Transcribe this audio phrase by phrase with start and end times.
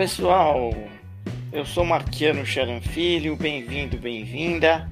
[0.00, 0.72] Pessoal,
[1.52, 4.88] eu sou Marquiano Charan Filho, bem-vindo, bem-vinda.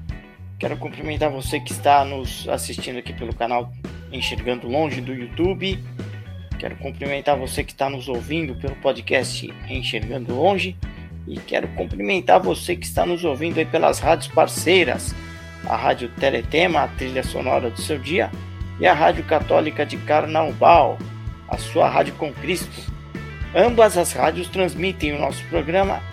[0.59, 3.73] Quero cumprimentar você que está nos assistindo aqui pelo canal
[4.11, 5.83] Enxergando Longe do YouTube.
[6.59, 10.77] Quero cumprimentar você que está nos ouvindo pelo podcast Enxergando Longe.
[11.27, 15.15] E quero cumprimentar você que está nos ouvindo aí pelas rádios parceiras,
[15.65, 18.29] a Rádio Teletema, a trilha sonora do seu dia,
[18.79, 20.99] e a Rádio Católica de Carnaubal,
[21.47, 22.98] a sua rádio com Cristo.
[23.55, 26.03] Ambas as rádios transmitem o nosso programa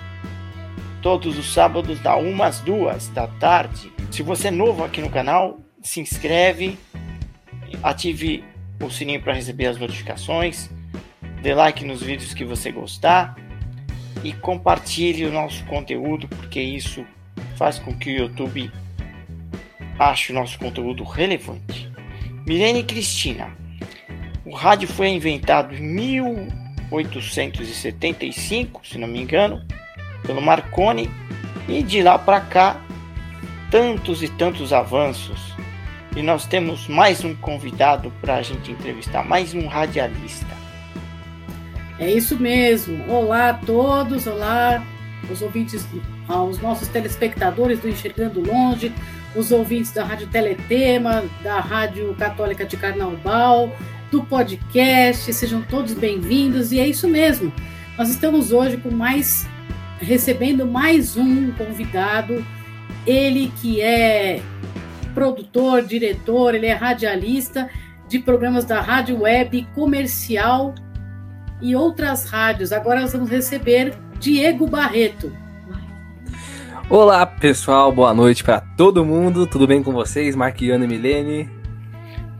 [1.02, 3.92] todos os sábados, da 1 às 2 da tarde.
[4.10, 6.78] Se você é novo aqui no canal, se inscreve,
[7.82, 8.42] ative
[8.82, 10.70] o sininho para receber as notificações,
[11.42, 13.36] dê like nos vídeos que você gostar
[14.24, 17.04] e compartilhe o nosso conteúdo, porque isso
[17.56, 18.72] faz com que o YouTube
[19.98, 21.90] ache o nosso conteúdo relevante.
[22.46, 23.54] Milene Cristina,
[24.44, 25.82] o rádio foi inventado em
[26.90, 29.64] 1875, se não me engano,
[30.24, 31.10] pelo Marconi,
[31.68, 32.80] e de lá para cá,
[33.70, 35.54] tantos e tantos avanços.
[36.16, 40.46] E nós temos mais um convidado para a gente entrevistar, mais um radialista.
[41.98, 43.04] É isso mesmo.
[43.10, 44.82] Olá a todos, olá
[45.30, 45.86] os ouvintes,
[46.28, 48.92] aos nossos telespectadores do Enxergando Longe,
[49.34, 53.74] os ouvintes da Rádio Teletema, da Rádio Católica de Carnaubal,
[54.10, 56.72] do podcast, sejam todos bem-vindos.
[56.72, 57.52] E é isso mesmo.
[57.98, 59.46] Nós estamos hoje com mais
[59.98, 62.44] recebendo mais um convidado,
[63.06, 64.40] ele que é
[65.14, 67.70] produtor, diretor, ele é radialista
[68.06, 70.74] de programas da Rádio Web Comercial
[71.62, 72.72] e outras rádios.
[72.72, 75.32] Agora nós vamos receber Diego Barreto.
[76.88, 79.46] Olá pessoal, boa noite para todo mundo.
[79.46, 81.55] Tudo bem com vocês, Marquiano e Milene?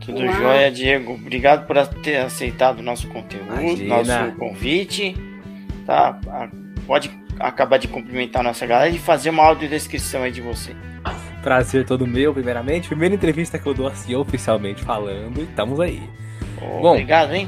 [0.07, 0.31] Tudo Olá.
[0.31, 1.15] jóia, Diego.
[1.15, 4.23] Obrigado por ter aceitado o nosso conteúdo, Imagina.
[4.23, 5.13] nosso convite.
[5.85, 6.17] Tá?
[6.85, 10.73] Pode acabar de cumprimentar a nossa galera e fazer uma audiodescrição aí de você.
[11.43, 12.87] Prazer todo meu, primeiramente.
[12.87, 16.01] Primeira entrevista que eu dou assim oficialmente falando e estamos aí.
[16.61, 16.91] Ô, Bom.
[16.91, 17.47] Obrigado, hein?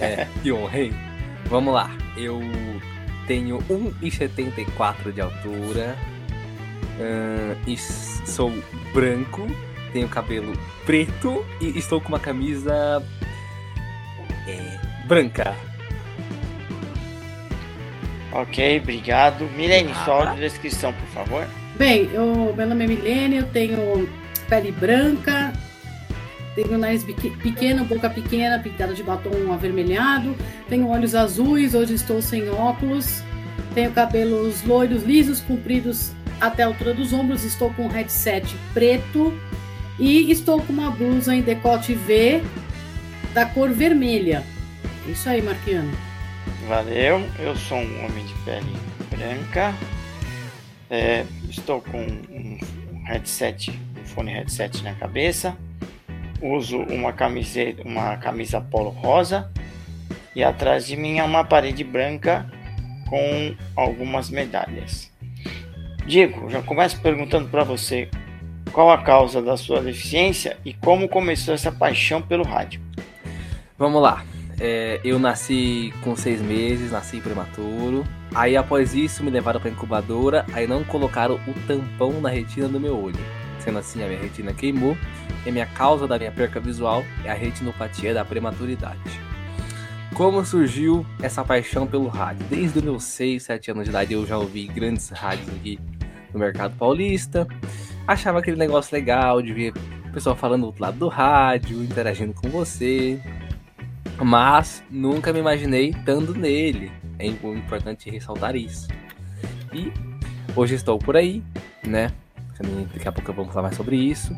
[0.00, 0.92] É, que honra, hein?
[1.46, 1.90] Vamos lá.
[2.16, 2.40] Eu
[3.26, 5.96] tenho 1,74 de altura.
[7.00, 8.52] ahn, e sou
[8.94, 9.46] branco.
[9.92, 10.52] Tenho cabelo
[10.86, 13.02] preto e estou com uma camisa
[14.46, 15.54] é, branca.
[18.32, 19.44] Ok, obrigado.
[19.56, 20.30] Milene, Ah, sua tá.
[20.30, 21.46] audiodescrição, por favor.
[21.76, 24.08] Bem, eu, meu nome é Milene, eu tenho
[24.48, 25.52] pele branca,
[26.54, 30.36] tenho nariz peque- pequeno, boca pequena, pintada de batom avermelhado,
[30.68, 33.22] tenho olhos azuis, hoje estou sem óculos,
[33.74, 39.32] tenho cabelos loiros, lisos, compridos até a altura dos ombros, estou com um headset preto
[40.00, 42.42] e estou com uma blusa em decote V
[43.34, 44.42] da cor vermelha.
[45.06, 45.92] É isso aí, Marquiano.
[46.66, 47.22] Valeu.
[47.38, 48.72] Eu sou um homem de pele
[49.10, 49.74] branca.
[50.88, 52.58] É, estou com um
[53.04, 55.54] headset, um fone headset na cabeça.
[56.40, 59.52] Uso uma camiseta, uma camisa polo rosa.
[60.34, 62.50] E atrás de mim é uma parede branca
[63.06, 65.10] com algumas medalhas.
[66.06, 68.08] Diego, já começo perguntando para você
[68.72, 72.80] qual a causa da sua deficiência e como começou essa paixão pelo rádio.
[73.78, 74.24] Vamos lá.
[74.58, 78.04] É, eu nasci com seis meses, nasci prematuro.
[78.34, 82.78] Aí após isso me levaram para incubadora, aí não colocaram o tampão na retina do
[82.78, 83.18] meu olho.
[83.58, 84.96] Sendo assim, a minha retina queimou
[85.44, 89.20] e a minha causa da minha perca visual é a retinopatia da prematuridade.
[90.14, 92.44] Como surgiu essa paixão pelo rádio?
[92.50, 95.78] Desde os meus 6, 7 anos de idade eu já ouvi grandes rádios aqui
[96.32, 97.46] no mercado paulista.
[98.10, 99.72] Achava aquele negócio legal de ver
[100.08, 103.22] o pessoal falando do outro lado do rádio, interagindo com você.
[104.20, 106.90] Mas nunca me imaginei estando nele.
[107.20, 108.88] É importante ressaltar isso.
[109.72, 109.92] E
[110.56, 111.40] hoje estou por aí,
[111.86, 112.10] né?
[112.92, 114.34] Daqui a pouco vamos falar mais sobre isso.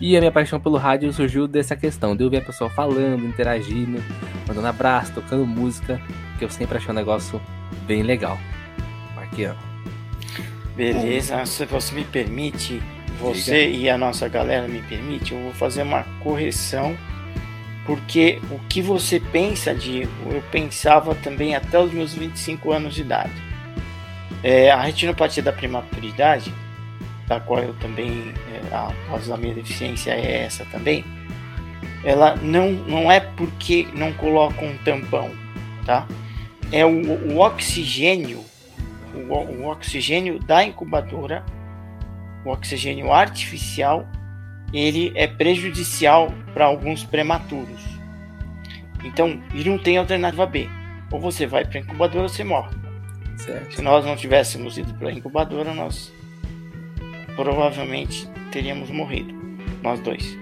[0.00, 3.26] E a minha paixão pelo rádio surgiu dessa questão, de eu ver a pessoa falando,
[3.26, 4.00] interagindo,
[4.46, 6.00] mandando abraço, tocando música,
[6.38, 7.42] que eu sempre achei um negócio
[7.84, 8.38] bem legal.
[9.16, 9.71] Marquiano.
[10.76, 12.82] Beleza, se você me permite,
[13.20, 13.78] você Diga.
[13.78, 16.96] e a nossa galera me permite, eu vou fazer uma correção,
[17.84, 23.02] porque o que você pensa, Diego, eu pensava também até os meus 25 anos de
[23.02, 23.32] idade.
[24.42, 26.52] É, a retinopatia da prematuridade,
[27.28, 31.04] da qual eu também, é, a causa da minha deficiência é essa também,
[32.04, 35.30] ela não, não é porque não coloca um tampão,
[35.84, 36.06] tá?
[36.72, 38.44] É o, o oxigênio,
[39.14, 41.44] o, o oxigênio da incubadora
[42.44, 44.06] o oxigênio artificial
[44.72, 47.82] ele é prejudicial para alguns prematuros.
[49.04, 50.68] Então, ele não tem alternativa B.
[51.10, 52.74] Ou você vai para a incubadora ou você morre.
[53.36, 53.74] Certo.
[53.74, 56.12] Se nós não tivéssemos ido para a incubadora, nós
[57.36, 59.34] provavelmente teríamos morrido.
[59.82, 60.38] Nós dois.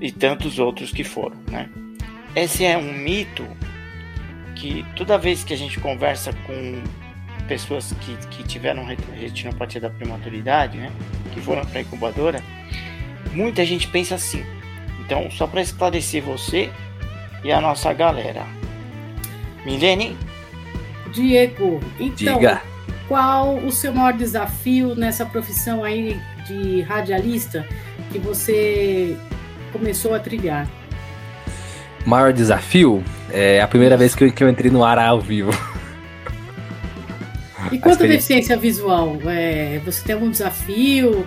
[0.00, 1.68] E tantos outros que foram, né?
[2.34, 3.46] Esse é um mito
[4.56, 6.82] que toda vez que a gente conversa com
[7.50, 10.92] pessoas que, que tiveram retinopatia da prematuridade, né,
[11.34, 12.40] que foram para a incubadora,
[13.32, 14.44] muita gente pensa assim.
[15.04, 16.70] Então, só para esclarecer você
[17.42, 18.44] e a nossa galera.
[19.66, 20.16] Milene?
[21.12, 22.62] Diego, então, Diga.
[23.08, 27.66] qual o seu maior desafio nessa profissão aí de radialista
[28.12, 29.16] que você
[29.72, 30.68] começou a trilhar?
[32.06, 33.02] Maior desafio
[33.32, 35.50] é a primeira vez que eu, que eu entrei no ar ao vivo.
[37.72, 39.16] E quanto à deficiência visual?
[39.26, 41.26] É, você tem algum desafio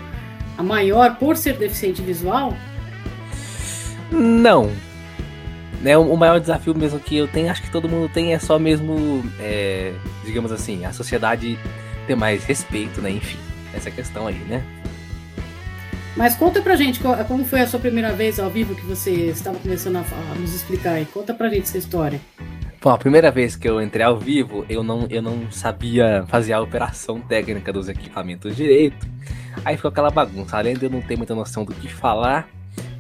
[0.57, 2.56] a maior por ser deficiente visual?
[4.12, 4.72] Não.
[5.81, 8.57] Né, o maior desafio mesmo que eu tenho, acho que todo mundo tem, é só
[8.57, 9.92] mesmo, é,
[10.24, 11.60] digamos assim, a sociedade
[12.07, 13.12] ter mais respeito, né?
[13.12, 13.38] Enfim,
[13.74, 14.63] essa questão aí, né?
[16.16, 19.57] Mas conta pra gente como foi a sua primeira vez ao vivo que você estava
[19.57, 21.06] começando a, nos explicar aí.
[21.06, 22.22] Conta pra gente essa história.
[22.84, 26.52] Bom, a primeira vez que eu entrei ao vivo, eu não, eu não sabia fazer
[26.52, 29.08] a operação técnica dos equipamentos direito.
[29.64, 30.58] Aí ficou aquela bagunça.
[30.58, 32.46] Além de eu não ter muita noção do que falar,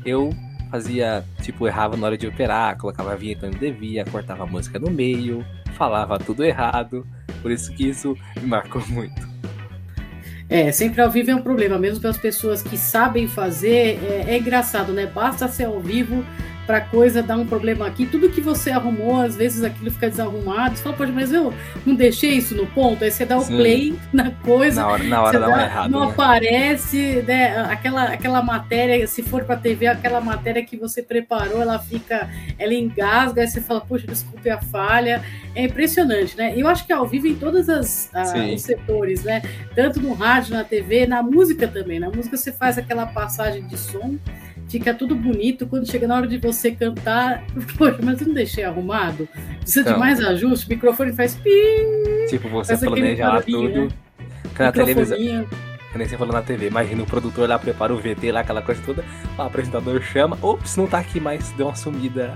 [0.05, 0.29] eu
[0.71, 4.79] fazia, tipo, errava na hora de operar, colocava a vinheta onde devia, cortava a música
[4.79, 7.05] no meio, falava tudo errado.
[7.41, 9.27] Por isso que isso me marcou muito.
[10.47, 14.27] É, sempre ao vivo é um problema, mesmo para as pessoas que sabem fazer, é,
[14.29, 15.07] é engraçado, né?
[15.07, 16.23] Basta ser ao vivo
[16.65, 18.05] para coisa dar um problema aqui.
[18.05, 20.75] Tudo que você arrumou, às vezes aquilo fica desarrumado.
[20.75, 21.53] Você fala, pode, mas eu
[21.85, 23.03] não deixei isso no ponto.
[23.03, 23.57] Aí você dá o Sim.
[23.57, 24.81] play na coisa.
[24.81, 25.91] Na hora, na hora dá, dá errado.
[25.91, 26.11] Não né?
[26.11, 27.57] aparece, né?
[27.69, 32.73] Aquela, aquela matéria, se for para TV, aquela matéria que você preparou, ela fica, ela
[32.73, 33.41] engasga.
[33.41, 35.21] Aí você fala, poxa, desculpe a falha.
[35.55, 36.53] É impressionante, né?
[36.55, 38.09] Eu acho que ao vivo em todos as,
[38.53, 39.41] os setores, né?
[39.75, 41.99] Tanto no rádio, na TV, na música também.
[41.99, 44.17] Na música você faz aquela passagem de som
[44.67, 45.67] fica tudo bonito.
[45.67, 47.43] Quando chega na hora de você cantar,
[47.77, 49.27] poxa, mas eu não deixei arrumado?
[49.59, 50.65] Precisa então, de mais ajuste?
[50.65, 51.49] O microfone faz pi.
[52.29, 53.85] Tipo, você planeja lá tudo.
[53.85, 53.89] Né?
[54.59, 55.17] Na televisão.
[55.17, 58.63] Que nem você falou na TV, imagina o produtor lá prepara o VT lá, aquela
[58.63, 59.05] coisa toda,
[59.37, 62.35] o apresentador chama, ops, não tá aqui mais, deu uma sumida.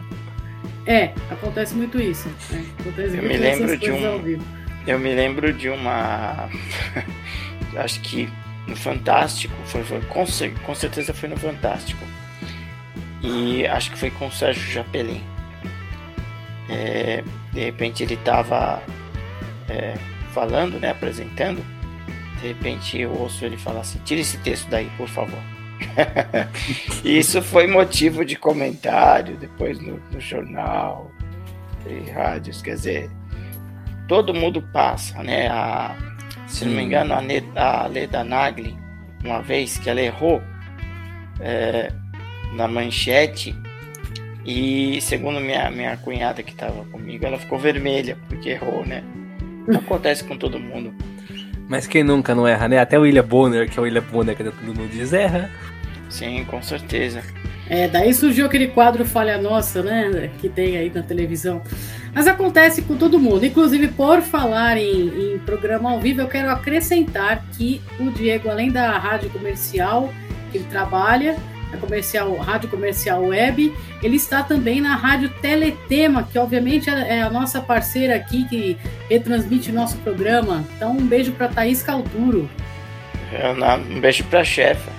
[0.85, 2.29] É, acontece muito isso.
[2.51, 2.63] Né?
[2.79, 4.39] Acontece eu me lembro de um.
[4.85, 6.49] Eu me lembro de uma.
[7.75, 8.29] acho que
[8.67, 10.25] no Fantástico, foi, foi com,
[10.65, 12.03] com certeza foi no Fantástico
[13.21, 15.21] e acho que foi com o Sérgio Japelin.
[16.69, 17.23] É,
[17.53, 18.81] de repente ele estava
[19.69, 19.95] é,
[20.33, 21.63] falando, né, apresentando.
[22.41, 25.39] De repente eu ouço ele falar assim: tira esse texto daí, por favor.
[27.03, 31.11] Isso foi motivo de comentário depois no, no jornal
[31.85, 32.61] e rádios.
[32.61, 33.11] Quer dizer,
[34.07, 35.47] todo mundo passa, né?
[35.47, 35.95] A,
[36.47, 38.75] se não me engano, a, a Leda Nagli,
[39.23, 40.41] uma vez que ela errou.
[41.39, 41.91] É,
[42.53, 43.55] na manchete.
[44.45, 49.03] E segundo minha, minha cunhada que estava comigo, ela ficou vermelha, porque errou, né?
[49.75, 50.93] Acontece com todo mundo.
[51.67, 52.79] Mas quem nunca não erra, né?
[52.79, 55.49] Até o William Bonner, que é o William Bonner que todo mundo diz, erra.
[56.09, 57.21] Sim, com certeza.
[57.69, 60.31] É, daí surgiu aquele quadro Falha Nossa, né?
[60.39, 61.61] Que tem aí na televisão.
[62.13, 63.45] Mas acontece com todo mundo.
[63.45, 68.71] Inclusive, por falar em, em programa ao vivo, eu quero acrescentar que o Diego, além
[68.71, 70.13] da rádio comercial
[70.51, 71.35] que ele trabalha,
[71.73, 73.73] a comercial, rádio comercial web.
[74.01, 78.77] Ele está também na rádio Teletema, que obviamente é a nossa parceira aqui que
[79.09, 80.63] retransmite nosso programa.
[80.75, 82.49] Então um beijo para Thaís Calduro.
[83.31, 84.89] É, um beijo para a chefe.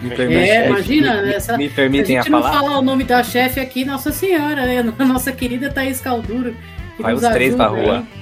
[0.00, 2.60] Me permite, é, imagina, me, essa, me permitem a, gente a não falar?
[2.60, 4.82] falar o nome da chefe aqui, Nossa Senhora, né?
[5.04, 6.54] Nossa querida Thaís Calduro.
[6.98, 7.98] Vai os três pra rua.
[7.98, 8.18] Aí.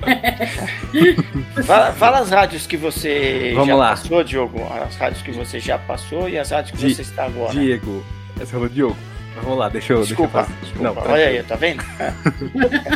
[1.64, 3.90] fala, fala, as rádios que você Vamos já lá.
[3.90, 4.66] passou, Diogo.
[4.86, 7.52] As rádios que você já passou e as rádios que Di você está agora.
[7.52, 8.04] Diego.
[8.40, 8.96] Essa é o Diogo.
[9.42, 10.02] Vamos lá, deixa eu.
[10.02, 11.00] Desculpa, deixa eu desculpa.
[11.02, 11.84] Não, olha aí, tá vendo?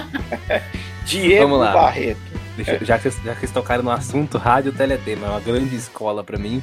[1.05, 1.73] Diego Vamos lá.
[1.73, 2.21] Barreto.
[2.57, 6.23] Deixa, já, que, já que vocês tocaram no assunto, Rádio Teletema é uma grande escola
[6.23, 6.63] para mim.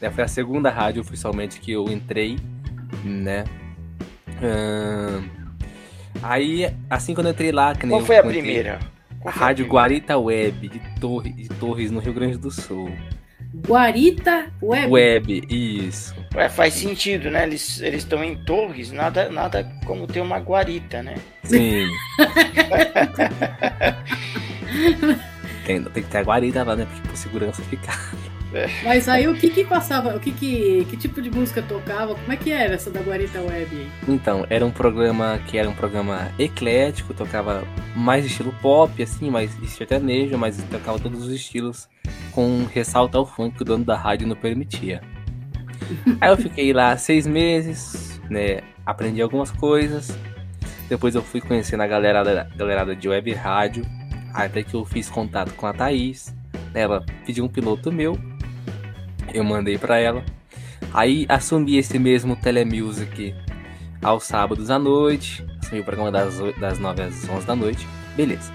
[0.00, 0.10] Né?
[0.10, 2.38] Foi a segunda rádio oficialmente que eu entrei,
[3.04, 3.44] né?
[6.22, 7.74] aí, assim quando eu entrei lá...
[7.74, 8.78] Que Qual foi a primeira?
[9.24, 12.90] a Rádio Guarita Web, de, Torre, de Torres, no Rio Grande do Sul.
[13.66, 14.88] Guarita Web?
[14.88, 16.14] Web, isso.
[16.34, 17.44] Ué, faz sentido, né?
[17.44, 21.16] Eles estão em Torres, nada, nada como ter uma guarita, né?
[21.42, 21.86] Sim.
[25.66, 26.86] tem, tem que ter a guarita lá, né?
[26.86, 28.12] Porque por segurança ficar.
[28.82, 32.32] Mas aí o que que passava, o que que, que tipo de música tocava, como
[32.32, 33.86] é que era essa da Guarita Web?
[34.06, 37.64] Então, era um programa que era um programa eclético, tocava
[37.94, 41.88] mais estilo pop, assim, mais sertanejo, mas tocava todos os estilos
[42.32, 45.02] com ressalto ao funk que o dono da rádio não permitia.
[46.20, 50.16] Aí eu fiquei lá seis meses, né, aprendi algumas coisas,
[50.88, 53.84] depois eu fui conhecendo a galera galerada de web rádio,
[54.32, 56.34] até que eu fiz contato com a Thaís,
[56.74, 58.18] ela pediu um piloto meu,
[59.32, 60.24] eu mandei para ela.
[60.92, 63.34] Aí assumi esse mesmo Telemusic
[64.02, 65.44] aos sábados à noite.
[65.62, 67.86] Assumi o programa das, das 9 às 11 da noite.
[68.16, 68.52] Beleza.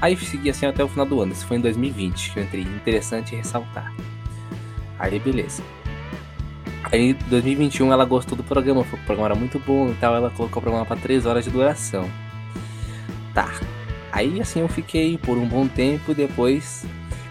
[0.00, 1.32] Aí segui assim até o final do ano.
[1.32, 2.62] Isso foi em 2020 que eu entrei.
[2.62, 3.92] Interessante ressaltar.
[4.98, 5.62] Aí beleza.
[6.84, 8.82] Aí em 2021 ela gostou do programa.
[8.82, 10.14] O programa era muito bom e tal.
[10.14, 12.08] Ela colocou o programa para 3 horas de duração.
[13.32, 13.52] Tá.
[14.12, 16.12] Aí assim eu fiquei por um bom tempo.
[16.12, 16.86] e Depois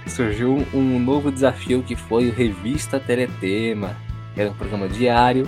[0.08, 3.96] surgiu um novo desafio que foi o Revista Teletema.
[4.36, 5.48] Era um programa diário,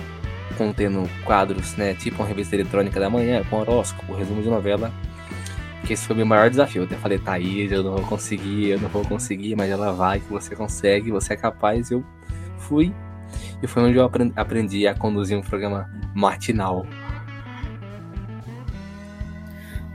[0.56, 1.94] contendo quadros, né?
[1.94, 4.92] Tipo uma revista eletrônica da manhã, com horóscopo, resumo de novela.
[5.84, 6.82] Que esse foi o meu maior desafio.
[6.82, 10.20] Eu até falei, Thaís, eu não vou conseguir, eu não vou conseguir, mas ela vai,
[10.20, 11.90] que você consegue, você é capaz.
[11.90, 12.04] Eu
[12.58, 12.92] fui.
[13.62, 16.86] E foi onde eu aprendi a conduzir um programa matinal.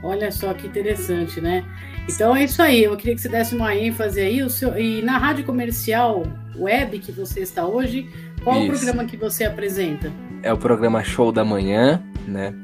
[0.02, 1.64] Olha só que interessante, né?
[2.08, 2.84] Então é isso aí.
[2.84, 4.42] Eu queria que você desse uma ênfase aí.
[4.42, 6.24] O seu, e na rádio comercial
[6.56, 8.08] web que você está hoje,
[8.42, 8.66] qual isso.
[8.66, 10.12] o programa que você apresenta?
[10.42, 12.54] É o programa Show da Manhã, né?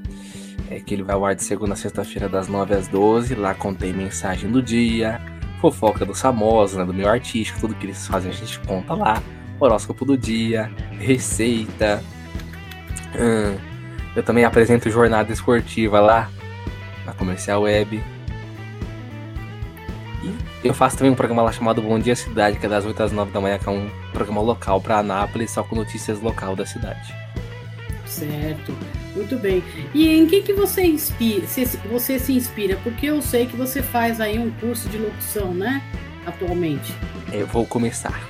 [0.70, 3.34] É que ele vai ao ar de segunda a sexta-feira, das 9 às 12.
[3.34, 5.20] Lá contém mensagem do dia,
[5.60, 6.84] fofoca dos famosos, né?
[6.84, 9.22] Do meu artístico, tudo que eles fazem a gente conta lá.
[9.60, 12.02] Horóscopo do dia, receita.
[13.14, 13.56] Hum,
[14.14, 16.30] eu também apresento jornada esportiva lá
[17.06, 18.02] na comercial web.
[20.62, 23.12] Eu faço também um programa lá chamado Bom Dia Cidade, que é das 8 às
[23.12, 26.66] 9 da manhã, que é um programa local para Anápolis, só com notícias local da
[26.66, 27.14] cidade.
[28.04, 28.74] Certo,
[29.14, 29.62] muito bem.
[29.94, 31.46] E em que que você inspira,
[31.88, 32.76] você se inspira?
[32.82, 35.80] Porque eu sei que você faz aí um curso de locução, né?
[36.26, 36.92] Atualmente.
[37.32, 38.20] Eu vou começar.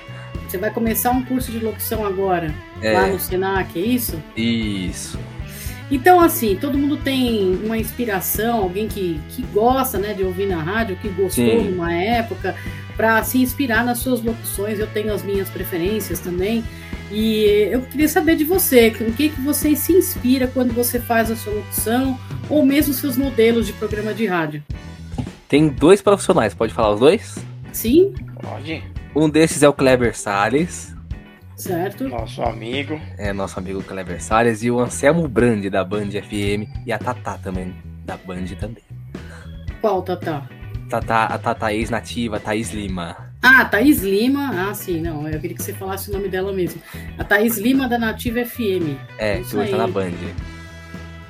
[0.47, 2.92] Você vai começar um curso de locução agora, é.
[2.92, 4.23] lá no Senac, é isso?
[4.37, 5.18] Isso.
[5.90, 10.62] Então, assim, todo mundo tem uma inspiração, alguém que, que gosta né, de ouvir na
[10.62, 11.71] rádio, que gostou Sim.
[11.71, 12.54] numa época,
[12.97, 14.78] para se inspirar nas suas locuções.
[14.78, 16.62] Eu tenho as minhas preferências também.
[17.11, 21.00] E eu queria saber de você, com o que, que você se inspira quando você
[21.00, 22.18] faz a sua locução,
[22.50, 24.62] ou mesmo seus modelos de programa de rádio?
[25.49, 27.37] Tem dois profissionais, pode falar os dois?
[27.73, 28.12] Sim.
[28.42, 28.83] Pode.
[29.16, 30.95] Um desses é o Kleber Salles,
[31.58, 32.08] Certo.
[32.08, 33.00] Nosso amigo.
[33.18, 37.36] É, nosso amigo Clever Salles e o Anselmo Brandi da Band FM e a Tatá
[37.36, 37.74] também,
[38.04, 38.84] da Band também.
[39.80, 40.48] Qual Tatá?
[40.88, 43.16] Tatá a Tatá ex-nativa, Thaís Lima.
[43.42, 44.68] Ah, Thaís Lima.
[44.70, 45.28] Ah, sim, não.
[45.28, 46.80] Eu queria que você falasse o nome dela mesmo.
[47.18, 48.96] A Thaís Lima da Nativa FM.
[49.18, 50.12] É, isso que hoje tá na Band.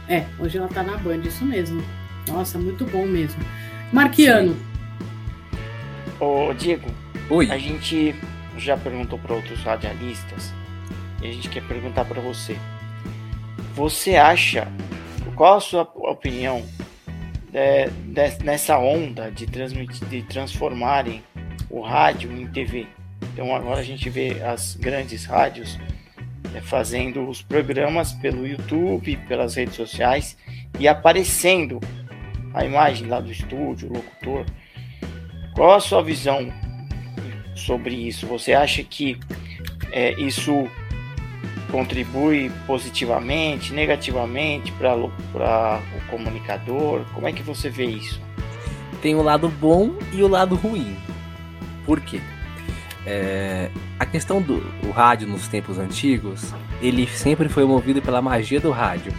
[0.09, 1.83] É, hoje ela tá na Band, isso mesmo.
[2.29, 3.43] Nossa, muito bom mesmo.
[3.93, 4.55] Marquiano.
[4.55, 4.61] Sim.
[6.21, 6.91] Ô, Diego.
[7.31, 7.51] Oi.
[7.51, 8.15] A gente
[8.59, 10.53] já perguntou para outros radialistas
[11.23, 12.57] e a gente quer perguntar para você.
[13.75, 14.69] Você acha,
[15.35, 16.65] qual a sua opinião
[17.51, 21.23] de, de, nessa onda de, transmitir, de transformarem
[21.71, 22.87] o rádio em TV?
[23.33, 25.79] Então agora a gente vê as grandes rádios
[26.55, 30.37] é, fazendo os programas pelo YouTube, pelas redes sociais
[30.79, 31.81] e aparecendo
[32.55, 34.45] a imagem lá do estúdio, o locutor.
[35.55, 36.53] Qual a sua visão
[37.59, 38.27] sobre isso?
[38.27, 39.19] Você acha que
[39.91, 40.69] é, isso
[41.71, 45.11] contribui positivamente, negativamente para o
[46.11, 47.05] comunicador?
[47.15, 48.21] Como é que você vê isso?
[49.03, 50.97] Tem o lado bom e o lado ruim.
[51.85, 52.21] Por quê?
[53.07, 58.71] É, a questão do rádio nos tempos antigos, ele sempre foi movido pela magia do
[58.71, 59.13] rádio.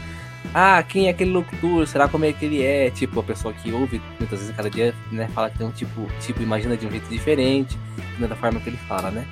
[0.53, 1.85] Ah, quem é aquele locutor?
[1.87, 2.89] Será como é que ele é?
[2.89, 6.07] Tipo, a pessoa que ouve muitas vezes cada dia, né, fala que tem um tipo,
[6.19, 7.77] tipo, imagina de um jeito diferente,
[8.17, 9.27] né, da forma que ele fala, né?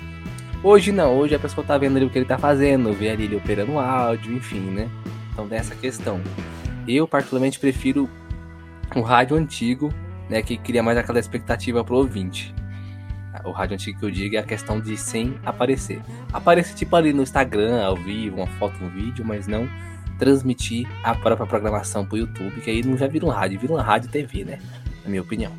[0.64, 3.24] Hoje não, hoje a pessoa tá vendo ali o que ele tá fazendo, vê ali
[3.24, 4.90] ele operando áudio, enfim, né?
[5.32, 6.22] Então dessa questão.
[6.88, 8.10] Eu particularmente prefiro
[8.96, 9.92] o rádio antigo,
[10.30, 12.54] né, que cria mais aquela expectativa pro ouvinte.
[13.44, 16.02] O rádio antigo que eu digo é a questão de sem aparecer.
[16.32, 19.68] Aparecer tipo ali no Instagram, ao vivo, uma foto, um vídeo, mas não
[20.18, 23.84] transmitir a própria programação pro YouTube, que aí não já vira um rádio, vira uma
[23.84, 24.60] rádio TV, né?
[25.04, 25.52] Na minha opinião.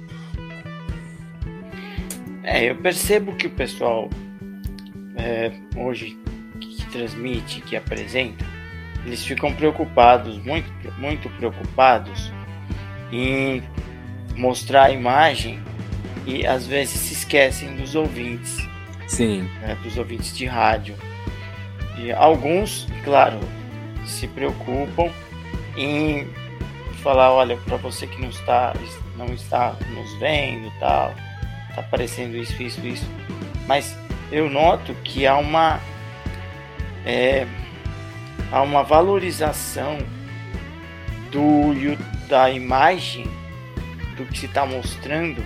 [2.43, 4.09] É, eu percebo que o pessoal
[5.17, 6.19] é, hoje
[6.61, 8.45] que transmite, que apresenta,
[9.05, 12.33] eles ficam preocupados, muito, muito preocupados
[13.12, 13.62] em
[14.37, 15.61] mostrar a imagem
[16.27, 18.59] e às vezes se esquecem dos ouvintes.
[19.07, 19.49] Sim.
[19.61, 20.95] Né, dos ouvintes de rádio.
[21.99, 23.38] E alguns, claro,
[24.09, 25.11] se preocupam
[25.77, 26.29] em
[27.03, 28.75] falar, olha, para você que não está,
[29.17, 31.15] não está nos vendo, tal,
[31.75, 33.07] tá aparecendo isso, isso, isso.
[33.67, 33.97] Mas
[34.31, 35.81] eu noto que há uma
[37.05, 37.47] é,
[38.53, 39.99] há uma valorização
[41.31, 41.73] do
[42.29, 43.27] da imagem
[44.17, 45.43] do que se está mostrando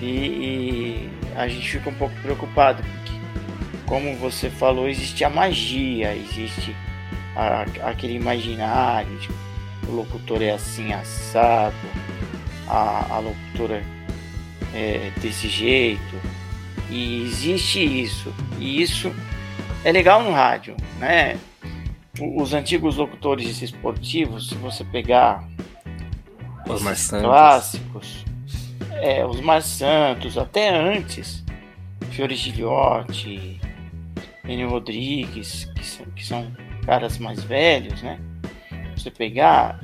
[0.00, 3.12] e, e, a gente fica um pouco preocupado porque
[3.86, 6.74] como você falou existe a magia existe
[7.36, 9.28] a, aquele imaginário de,
[9.88, 11.76] o locutor é assim assado
[12.66, 13.82] a, a locutora
[14.74, 16.20] é desse jeito.
[16.90, 18.32] E existe isso.
[18.58, 19.14] E isso
[19.84, 21.38] é legal no rádio né?
[22.18, 25.46] Os antigos locutores esportivos, se você pegar
[26.66, 28.24] os mais clássicos,
[28.92, 31.44] é, os mais santos, até antes,
[32.10, 33.60] Fiore Giliotti,
[34.48, 38.18] Enio Rodrigues, que são, que são caras mais velhos, né?
[38.96, 39.78] Você pegar,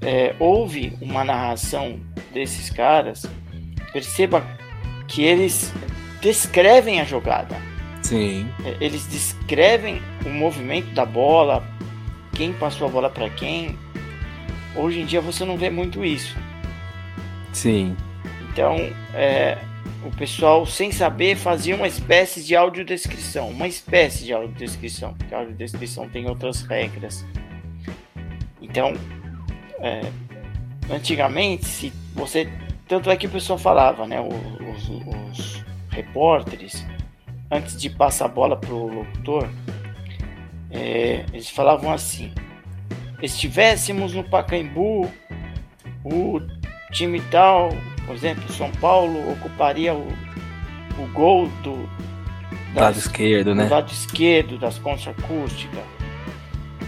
[0.00, 1.98] é, houve uma narração
[2.32, 3.26] desses caras,
[3.92, 4.46] perceba
[5.08, 5.72] que eles
[6.20, 7.56] descrevem a jogada
[8.08, 8.48] Sim.
[8.64, 11.62] É, eles descrevem o movimento da bola,
[12.34, 13.78] quem passou a bola para quem.
[14.74, 16.34] Hoje em dia você não vê muito isso.
[17.52, 17.94] Sim.
[18.50, 18.76] Então,
[19.12, 19.58] é,
[20.04, 23.48] o pessoal, sem saber, fazia uma espécie de audiodescrição.
[23.50, 27.24] Uma espécie de audiodescrição, porque a audiodescrição tem outras regras.
[28.60, 28.92] Então,
[29.80, 30.00] é,
[30.90, 32.48] antigamente, se você.
[32.86, 34.20] Tanto é que o pessoal falava, né?
[34.20, 36.86] Os, os, repórteres
[37.50, 39.48] antes de passar a bola pro locutor,
[40.70, 42.32] é, eles falavam assim:
[43.22, 45.10] estivéssemos no Pacaembu,
[46.04, 46.40] o
[46.92, 47.70] time tal,
[48.08, 50.08] por exemplo, São Paulo ocuparia o,
[50.98, 51.86] o gol do
[52.72, 53.64] das, lado esquerdo, né?
[53.66, 55.84] Do lado esquerdo das pontes acústicas.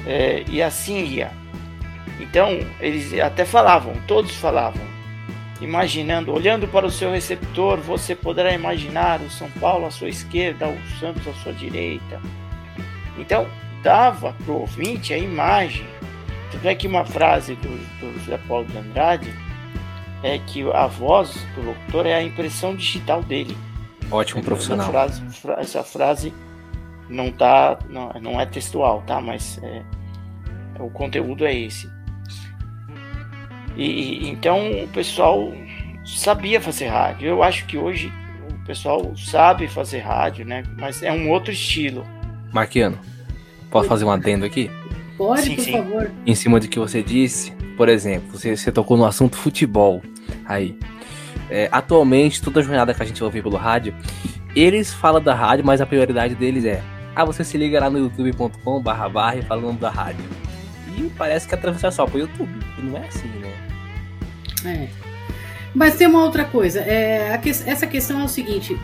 [0.07, 1.31] É, e assim ia.
[2.19, 2.49] Então,
[2.81, 4.83] eles até falavam, todos falavam,
[5.61, 10.69] imaginando, olhando para o seu receptor, você poderá imaginar o São Paulo à sua esquerda,
[10.69, 12.19] o Santos à sua direita.
[13.19, 13.47] Então,
[13.83, 15.87] dava para o ouvinte a imagem.
[16.51, 19.50] Tanto é que uma frase do, do José Paulo de Andrade
[20.23, 23.57] é que a voz do locutor é a impressão digital dele.
[24.11, 24.87] Ótimo profissional.
[24.89, 26.35] Essa frase, essa frase
[27.09, 29.21] não tá, não, não é textual, tá?
[29.21, 29.83] Mas é,
[30.79, 31.89] o conteúdo é esse.
[33.77, 35.53] E, então o pessoal
[36.05, 37.29] sabia fazer rádio.
[37.29, 38.13] Eu acho que hoje
[38.51, 40.65] o pessoal sabe fazer rádio, né?
[40.79, 42.05] Mas é um outro estilo.
[42.53, 42.99] Marquiano,
[43.71, 44.71] posso fazer um adendo aqui?
[45.17, 45.73] Pode, sim, por sim.
[45.73, 46.11] favor.
[46.27, 50.03] Em cima do que você disse, por exemplo, você, você tocou no assunto futebol.
[50.51, 50.77] Aí,
[51.49, 53.95] é, atualmente, toda jornada que a gente ouve pelo rádio,
[54.57, 56.83] eles falam da rádio, mas a prioridade deles é:
[57.15, 60.25] ah, você se liga lá no youtube.com/barra falando da rádio.
[60.99, 62.51] E parece que a transmissão é só pro YouTube.
[62.79, 63.53] E não é assim, né?
[64.67, 64.89] É.
[65.73, 66.81] Mas tem uma outra coisa.
[66.81, 68.77] É, que, essa questão é o seguinte: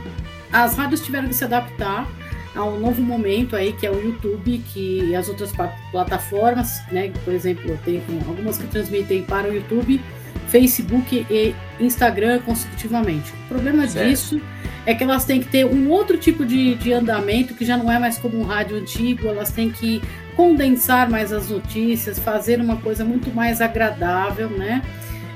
[0.52, 2.06] as rádios tiveram que se adaptar
[2.54, 5.52] a um novo momento aí, que é o YouTube, que as outras
[5.90, 7.12] plataformas, né?
[7.24, 10.00] Por exemplo, tem algumas que transmitem para o YouTube,
[10.48, 13.32] Facebook e Instagram consecutivamente.
[13.44, 14.08] O problema certo.
[14.08, 14.40] disso
[14.84, 17.90] é que elas têm que ter um outro tipo de, de andamento, que já não
[17.90, 20.00] é mais como um rádio antigo, elas têm que
[20.36, 24.82] condensar mais as notícias, fazer uma coisa muito mais agradável, né?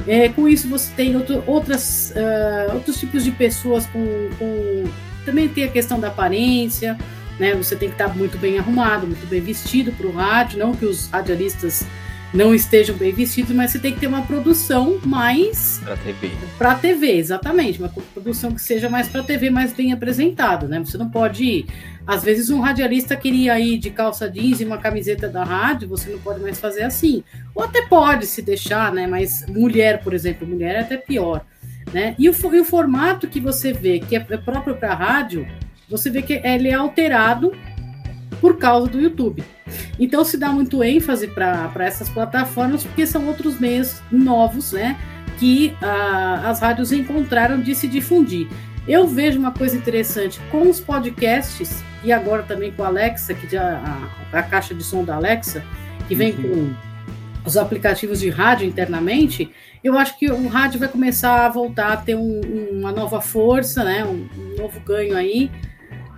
[0.07, 4.85] É, com isso você tem outro, outras, uh, outros tipos de pessoas com, com,
[5.25, 6.97] Também tem a questão da aparência,
[7.39, 7.55] né?
[7.55, 10.85] Você tem que estar muito bem arrumado, muito bem vestido para o rádio, não que
[10.85, 11.85] os radialistas
[12.33, 16.31] não estejam bem vestidos, mas você tem que ter uma produção mais para TV.
[16.57, 20.79] Para TV, exatamente, uma produção que seja mais para TV, mais bem apresentada, né?
[20.79, 21.67] Você não pode ir
[22.07, 26.11] às vezes um radialista queria ir de calça jeans e uma camiseta da rádio, você
[26.11, 27.23] não pode mais fazer assim.
[27.55, 29.07] Ou até pode se deixar, né?
[29.07, 31.45] Mas mulher, por exemplo, mulher é até pior.
[31.93, 32.17] Né?
[32.19, 35.47] E, o, e o formato que você vê, que é próprio para rádio,
[35.89, 37.53] você vê que ele é alterado
[38.41, 39.45] por causa do YouTube.
[39.99, 44.99] Então se dá muito ênfase para essas plataformas, porque são outros meios novos, né?
[45.39, 48.49] Que ah, as rádios encontraram de se difundir.
[48.89, 53.49] Eu vejo uma coisa interessante com os podcasts e agora também com a Alexa, que
[53.49, 55.63] já a, a caixa de som da Alexa,
[56.09, 56.43] que vem uhum.
[56.43, 59.51] com os aplicativos de rádio internamente,
[59.83, 62.41] eu acho que o rádio vai começar a voltar a ter um,
[62.73, 65.51] uma nova força, né, um, um novo ganho aí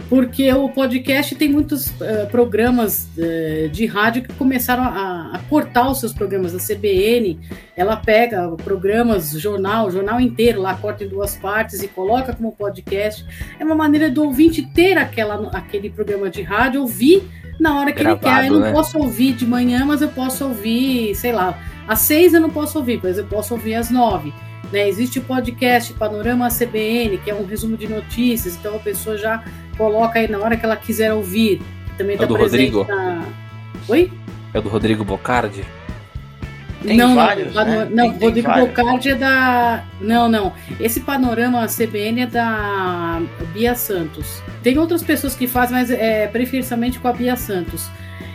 [0.08, 5.90] porque o podcast tem muitos uh, programas uh, de rádio que começaram a, a, cortar
[5.90, 6.54] os seus programas.
[6.54, 7.38] A CBN,
[7.76, 13.24] ela pega programas, jornal, jornal inteiro, lá corta em duas partes e coloca como podcast.
[13.58, 17.22] É uma maneira do ouvinte ter aquela, aquele programa de rádio, ouvir
[17.58, 18.46] na hora que Gravado, ele quer.
[18.46, 18.72] Eu não né?
[18.72, 22.78] posso ouvir de manhã, mas eu posso ouvir, sei lá, às seis eu não posso
[22.78, 24.32] ouvir, mas eu posso ouvir às nove.
[24.70, 24.88] Né?
[24.88, 29.44] Existe o podcast Panorama CBN, que é um resumo de notícias, então a pessoa já
[29.76, 31.60] coloca aí na hora que ela quiser ouvir.
[31.96, 32.84] Também está é presente Rodrigo.
[32.84, 33.24] na.
[33.88, 34.12] Oi?
[34.54, 35.64] É do Rodrigo Bocardi?
[36.82, 37.88] Tem não, vários, não, né?
[37.90, 39.84] não tem, Rodrigo tem Bocardi é da.
[40.00, 40.52] Não, não.
[40.80, 43.22] Esse panorama CBN é da
[43.52, 44.42] Bia Santos.
[44.62, 47.88] Tem outras pessoas que fazem, mas é preferencialmente com a Bia Santos.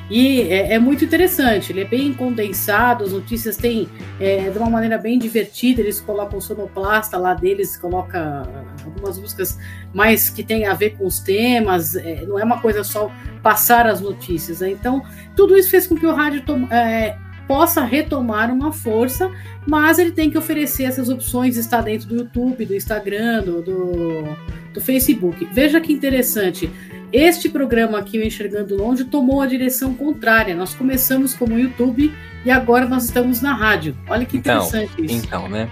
[0.09, 3.89] E é, é, muito interessante, ele é bem condensado, as notícias têm
[4.19, 8.47] é, de uma maneira bem divertida, eles colocam sonoplasta lá deles, coloca
[8.85, 9.59] algumas músicas
[9.93, 13.11] mais que tem a ver com os temas, é, não é uma coisa só
[13.43, 14.61] passar as notícias.
[14.61, 14.71] Né?
[14.71, 15.03] Então,
[15.35, 16.41] tudo isso fez com que o rádio
[16.71, 19.31] é, possa retomar uma força,
[19.65, 24.23] mas ele tem que oferecer essas opções, está dentro do YouTube, do Instagram, do, do,
[24.73, 25.47] do Facebook.
[25.51, 26.69] Veja que interessante
[27.11, 30.53] este programa aqui, o Enxergando Longe, tomou a direção contrária.
[30.53, 32.13] Nós começamos como YouTube
[32.45, 33.95] e agora nós estamos na rádio.
[34.09, 35.25] Olha que então, interessante então, isso.
[35.25, 35.69] Então, né?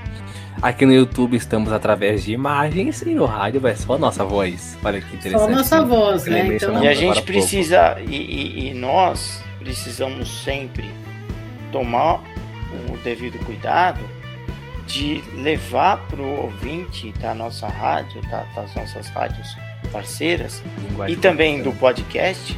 [0.61, 4.77] Aqui no YouTube estamos através de imagens e no rádio vai só a nossa voz.
[4.83, 5.41] Olha que interessante.
[5.41, 6.55] Só a nossa voz, né?
[6.55, 10.89] Então, e a gente precisa, e, e, e, nós precisamos sempre
[11.75, 12.23] tomar
[12.89, 13.99] o devido cuidado
[14.87, 19.57] de levar para o ouvinte da nossa rádio, da, das nossas rádios
[19.91, 22.57] parceiras Linguagem e também do podcast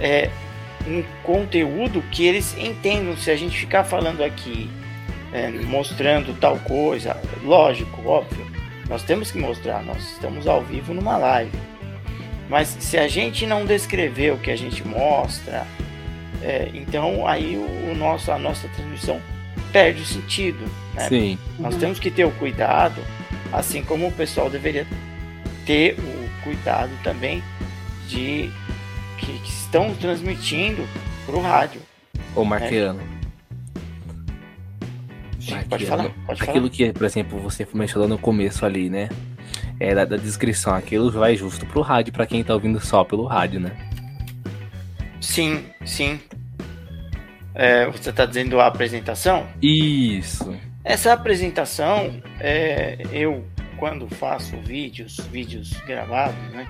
[0.00, 0.28] é
[0.88, 3.16] um conteúdo que eles entendam.
[3.16, 4.68] Se a gente ficar falando aqui,
[5.32, 8.44] é, mostrando tal coisa, lógico, óbvio,
[8.88, 9.84] nós temos que mostrar.
[9.84, 11.56] Nós estamos ao vivo numa live.
[12.48, 15.64] Mas se a gente não descrever o que a gente mostra,
[16.42, 19.20] é, então aí o, o, nosso, a nossa transmissão
[19.72, 20.64] perde o sentido.
[20.94, 21.08] Né?
[21.08, 21.38] Sim.
[21.58, 23.00] Nós temos que ter o cuidado,
[23.52, 24.86] assim como o pessoal deveria
[25.64, 27.42] ter o cuidado também
[28.08, 28.50] de
[29.18, 30.86] que, que estão transmitindo
[31.24, 31.80] para o rádio.
[32.34, 32.98] Ou marqueando.
[32.98, 33.06] Né?
[35.38, 39.08] Sim, pode falar, pode Aquilo que, por exemplo, você mencionou no começo ali, né?
[39.80, 43.24] É da, da descrição, aquilo vai justo pro rádio, para quem tá ouvindo só pelo
[43.24, 43.72] rádio, né?
[45.22, 46.20] Sim, sim.
[47.54, 49.46] É, você está dizendo a apresentação?
[49.62, 50.54] Isso.
[50.84, 53.44] Essa apresentação, é, eu
[53.78, 56.66] quando faço vídeos, vídeos gravados, né?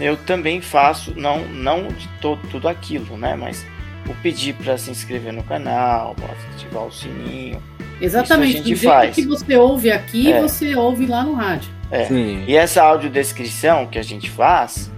[0.00, 3.36] Eu também faço, não, não de todo, tudo aquilo, né?
[3.36, 3.64] Mas
[4.08, 6.14] o pedir para se inscrever no canal,
[6.54, 7.62] ativar o sininho.
[8.00, 9.14] Exatamente, do jeito faz.
[9.14, 10.42] que você ouve aqui, é.
[10.42, 11.70] você ouve lá no rádio.
[11.90, 12.10] É.
[12.46, 14.91] E essa audiodescrição que a gente faz,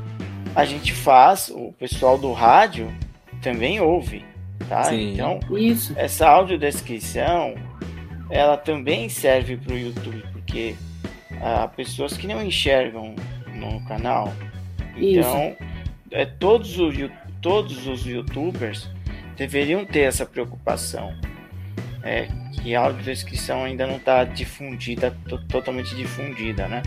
[0.54, 2.92] a gente faz, o pessoal do rádio
[3.42, 4.24] também ouve,
[4.68, 4.84] tá?
[4.84, 5.12] Sim.
[5.12, 5.92] Então, Isso.
[5.96, 7.54] essa audiodescrição,
[8.30, 10.76] ela também serve para o YouTube porque
[11.40, 13.14] há pessoas que não enxergam
[13.54, 14.32] no canal.
[14.96, 15.56] Então,
[16.10, 16.94] é, todos, os,
[17.40, 18.88] todos os youtubers
[19.36, 21.12] deveriam ter essa preocupação.
[22.02, 22.28] É,
[22.62, 25.16] que a audiodescrição ainda não está difundida,
[25.48, 26.82] totalmente difundida, né?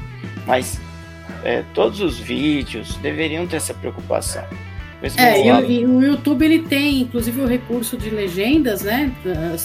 [0.45, 0.79] Mas
[1.43, 4.43] é, todos os vídeos deveriam ter essa preocupação.
[5.15, 9.11] É, e o, e o, YouTube ele tem, inclusive, o recurso de legendas, né?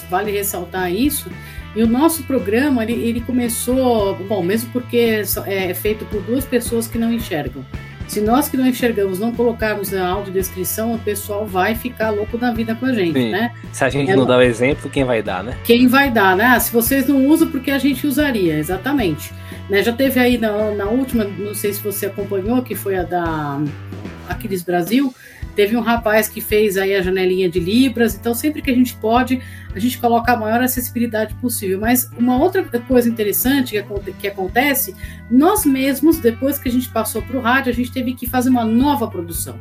[0.09, 1.29] Vale ressaltar isso.
[1.75, 6.87] E o nosso programa, ele, ele começou, bom, mesmo porque é feito por duas pessoas
[6.87, 7.65] que não enxergam.
[8.07, 12.51] Se nós que não enxergamos não colocarmos na audiodescrição, o pessoal vai ficar louco da
[12.51, 13.31] vida com a gente, Sim.
[13.31, 13.51] né?
[13.71, 15.57] Se a gente é, não dá o exemplo, quem vai dar, né?
[15.63, 16.45] Quem vai dar, né?
[16.45, 19.33] Ah, se vocês não usam, porque a gente usaria, exatamente.
[19.69, 19.83] Né?
[19.83, 23.61] Já teve aí na, na última, não sei se você acompanhou, que foi a da
[24.27, 25.13] Aquiles Brasil,
[25.55, 28.95] Teve um rapaz que fez aí a janelinha de Libras, então sempre que a gente
[28.95, 29.39] pode,
[29.73, 31.79] a gente coloca a maior acessibilidade possível.
[31.79, 33.75] Mas uma outra coisa interessante
[34.19, 34.95] que, acontece,
[35.29, 38.49] nós mesmos, depois que a gente passou para o rádio, a gente teve que fazer
[38.49, 39.59] uma nova produção.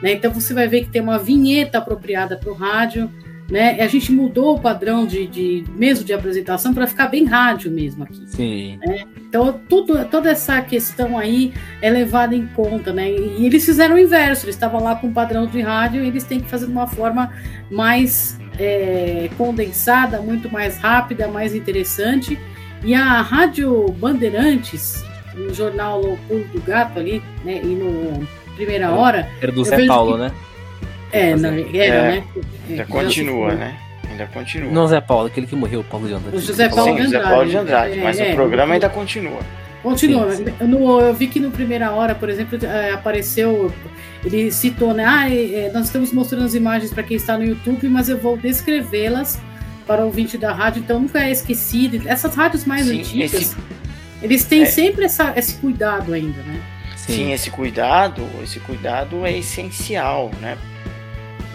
[0.00, 0.12] Né?
[0.12, 3.10] Então você vai ver que tem uma vinheta apropriada para o rádio,
[3.52, 3.82] né?
[3.82, 8.04] A gente mudou o padrão de, de mesmo de apresentação para ficar bem rádio mesmo
[8.04, 8.22] aqui.
[8.26, 8.78] Sim.
[8.78, 9.04] Né?
[9.28, 13.10] Então tudo, toda essa questão aí é levada em conta, né?
[13.10, 14.46] E eles fizeram o inverso.
[14.46, 16.86] Eles estavam lá com o padrão de rádio e eles têm que fazer de uma
[16.86, 17.30] forma
[17.70, 22.38] mais é, condensada, muito mais rápida, mais interessante.
[22.82, 27.60] E a Rádio Bandeirantes, no jornal O Pulo do Gato ali, né?
[27.62, 29.28] E no Primeira Hora.
[29.42, 30.20] Era do Zé Paulo, que...
[30.20, 30.32] né?
[31.12, 32.24] É, não, era, É, né?
[32.68, 33.76] Ainda É, continua, né?
[34.10, 34.70] Ainda continua.
[34.70, 36.36] Não, Zé Paulo, aquele que morreu, Paulo de Andrade.
[36.36, 37.28] O José Paulo Sim, Andrade.
[37.30, 39.40] Paulo de Andrade, mas é, o programa o- ainda continua.
[39.82, 40.30] Continua.
[40.32, 42.58] Sim, No, eu vi que no primeira hora, por exemplo,
[42.94, 43.72] apareceu.
[44.24, 45.04] Ele citou, né?
[45.04, 45.26] Ah,
[45.74, 49.40] nós estamos mostrando as imagens para quem está no YouTube, mas eu vou descrevê-las
[49.86, 52.00] para o ouvinte da rádio, então nunca é esquecido.
[52.08, 53.56] Essas rádios mais Sim, antigas, esse-
[54.22, 54.66] eles têm é.
[54.66, 56.60] sempre essa, esse cuidado ainda, né?
[56.96, 57.14] Sim.
[57.14, 57.32] Sim.
[57.32, 60.56] esse cuidado, esse cuidado é essencial, né?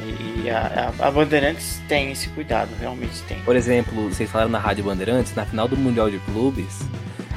[0.10, 3.40] E a, a, a Bandeirantes tem esse cuidado, realmente tem.
[3.42, 6.82] Por exemplo, vocês falaram na Rádio Bandeirantes, na final do Mundial de Clubes,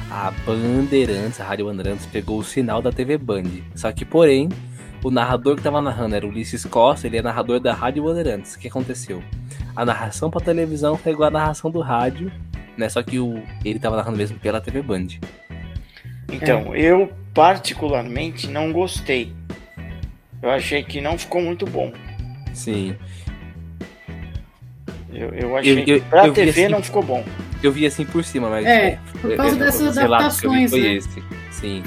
[0.09, 3.43] a Bandeirantes, a Rádio Bandeirantes, pegou o sinal da TV Band.
[3.75, 4.49] Só que, porém,
[5.03, 8.55] o narrador que tava narrando era o Ulisses Costa, ele é narrador da Rádio Bandeirantes.
[8.55, 9.23] O que aconteceu?
[9.75, 12.31] A narração pra televisão pegou a narração do rádio,
[12.77, 12.87] né?
[12.89, 15.07] Só que o, ele tava narrando mesmo pela TV Band.
[16.31, 19.33] Então, eu particularmente não gostei.
[20.41, 21.93] Eu achei que não ficou muito bom.
[22.53, 22.95] Sim.
[25.13, 27.23] Eu, eu achei eu- que pra eu TV assim- não ficou bom.
[27.61, 28.65] Eu vi assim por cima, mas.
[28.65, 30.93] É, por causa eu- dessas eu adaptações, foi né?
[30.93, 31.23] esse.
[31.51, 31.83] Sim.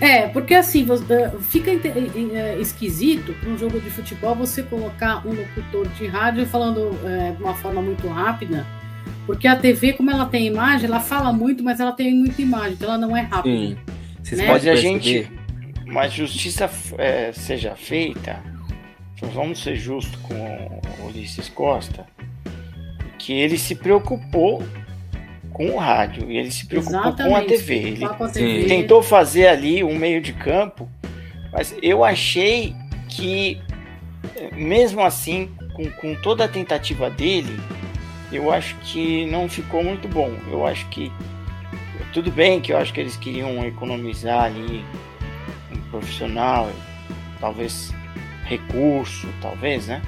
[0.00, 5.26] É, porque assim, eh, fica inte- eh, esquisito para um jogo de futebol você colocar
[5.26, 8.64] um locutor de rádio falando eh, de uma forma muito rápida,
[9.26, 12.74] porque a TV, como ela tem imagem, ela fala muito, mas ela tem muita imagem,
[12.74, 13.56] então ela não é rápida.
[13.56, 13.76] Sim.
[14.22, 14.46] Vocês Né?
[14.46, 15.32] Mas podem a gente,
[15.86, 18.40] mas justiça é, seja feita,
[19.20, 22.06] vamos ser justos com o Ulisses Costa,
[23.18, 24.62] que ele se preocupou
[25.52, 27.48] com o rádio e ele se preocupou com a Exatamente.
[27.48, 27.74] TV.
[27.74, 28.40] Ele com a Sim.
[28.40, 28.64] TV.
[28.68, 30.88] tentou fazer ali um meio de campo,
[31.52, 32.74] mas eu achei
[33.08, 33.60] que,
[34.52, 37.58] mesmo assim, com, com toda a tentativa dele,
[38.30, 40.32] eu acho que não ficou muito bom.
[40.50, 41.10] Eu acho que
[42.12, 44.84] tudo bem que eu acho que eles queriam economizar ali
[45.72, 46.70] um profissional,
[47.40, 47.92] talvez
[48.48, 50.02] recurso, talvez, né?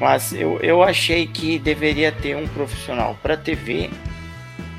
[0.00, 3.90] Mas eu, eu achei que deveria ter um profissional para TV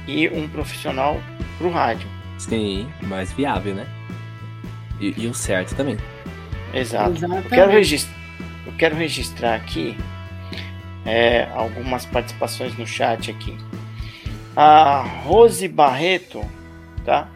[0.08, 1.20] e um profissional
[1.58, 2.08] para o rádio.
[2.38, 3.88] Sim, mais viável, né?
[5.00, 5.98] E, e o certo também.
[6.74, 7.24] Exato.
[7.26, 8.10] Eu quero, regis-
[8.66, 9.96] eu quero registrar aqui
[11.06, 13.58] é, algumas participações no chat aqui.
[14.56, 16.42] A Rose Barreto,
[17.06, 17.28] tá?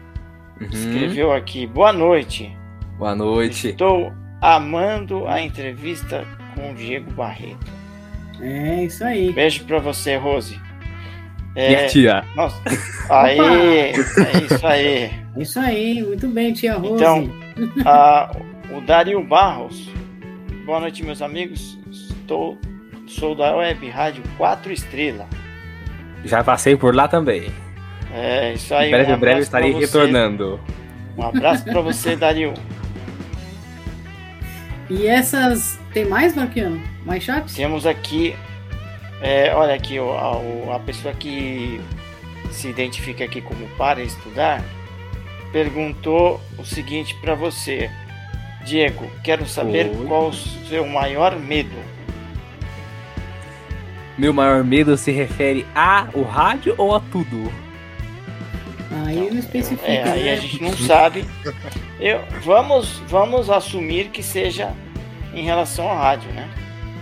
[0.60, 0.68] Uhum.
[0.70, 2.54] Escreveu aqui, boa noite.
[2.98, 3.68] Boa noite.
[3.68, 6.24] Estou amando a entrevista
[6.54, 7.66] com o Diego Barreto.
[8.40, 9.32] É isso aí.
[9.32, 10.60] Beijo pra você, Rose.
[11.54, 12.24] É, Minha tia.
[12.36, 12.60] nossa,
[13.10, 14.84] aí, é isso aí.
[14.84, 16.94] É Isso aí, muito bem, tia Rose.
[17.02, 17.28] Então,
[17.84, 18.30] Ah,
[18.70, 19.90] o Dario Barros.
[20.64, 21.76] Boa noite, meus amigos.
[21.90, 22.56] Estou,
[23.08, 25.26] sou da Web Rádio 4 Estrela.
[26.24, 27.50] Já passei por lá também.
[28.12, 28.88] É isso aí.
[28.88, 30.60] Em breve, um breve estarei retornando.
[31.16, 32.54] Um abraço para você, Dario.
[34.90, 35.78] E essas.
[35.92, 36.80] Tem mais, Marquiano?
[37.04, 37.54] Mais chats?
[37.54, 38.34] Temos aqui,
[39.20, 41.80] é, olha aqui, ó, a, a pessoa que
[42.50, 44.62] se identifica aqui como para estudar
[45.52, 47.90] perguntou o seguinte para você,
[48.64, 49.10] Diego.
[49.22, 50.06] Quero saber Oi.
[50.06, 51.76] qual o seu maior medo.
[54.16, 57.52] Meu maior medo se refere a o rádio ou a tudo?
[59.06, 59.86] Aí não especifica.
[59.86, 60.32] É, aí né?
[60.32, 61.24] a gente não sabe.
[62.00, 64.72] Eu, vamos, vamos assumir que seja
[65.34, 66.48] em relação ao rádio, né?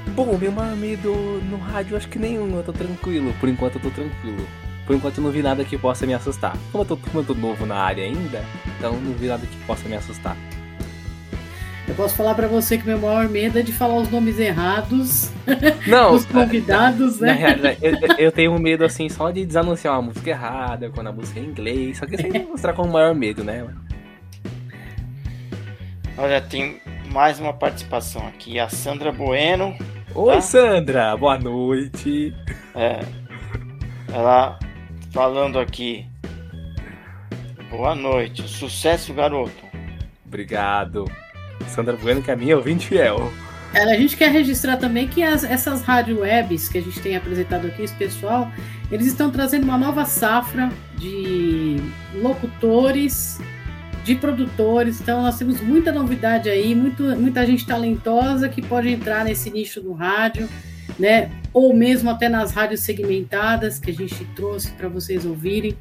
[0.09, 1.13] Bom, meu maior medo
[1.51, 3.35] no rádio acho que nenhum, eu tô tranquilo.
[3.39, 4.47] Por enquanto eu tô tranquilo.
[4.87, 6.57] Por enquanto eu não vi nada que possa me assustar.
[6.71, 8.45] Como eu tô, como eu tô novo na área ainda,
[8.79, 10.37] então não vi nada que possa me assustar.
[11.88, 15.31] Eu posso falar pra você que meu maior medo é de falar os nomes errados
[15.87, 17.33] Não, dos convidados, na né?
[17.35, 21.12] realidade, eu, eu- eu tenho medo assim só de desanunciar uma música errada, quando a
[21.12, 23.64] música é em inglês, só que sem mostrar como maior medo, né?
[26.18, 26.81] Olha, tem
[27.12, 28.59] mais uma participação aqui.
[28.59, 29.77] A Sandra Bueno,
[30.14, 30.40] Oi, Tá.
[30.40, 32.35] Sandra, boa noite.
[32.75, 33.01] é,
[34.12, 34.59] ela
[35.12, 36.05] falando aqui.
[37.70, 39.64] Boa noite, sucesso, garoto.
[40.27, 41.05] Obrigado.
[41.69, 43.33] Sandra Bueno, que é a minha ouvinte fiel.
[43.75, 47.16] É, A gente quer registrar também que as- essas rádio webs que a gente tem
[47.16, 48.51] apresentado aqui, esse pessoal,
[48.90, 51.77] eles estão trazendo uma nova safra de
[52.14, 53.38] locutores,
[54.05, 55.01] de produtores.
[55.01, 59.81] Então nós temos muita novidade aí, muito, muita gente talentosa que pode entrar nesse nicho
[59.81, 60.49] do rádio,
[60.99, 61.31] né?
[61.53, 65.77] Ou mesmo até nas rádios segmentadas que a gente trouxe para vocês ouvirem.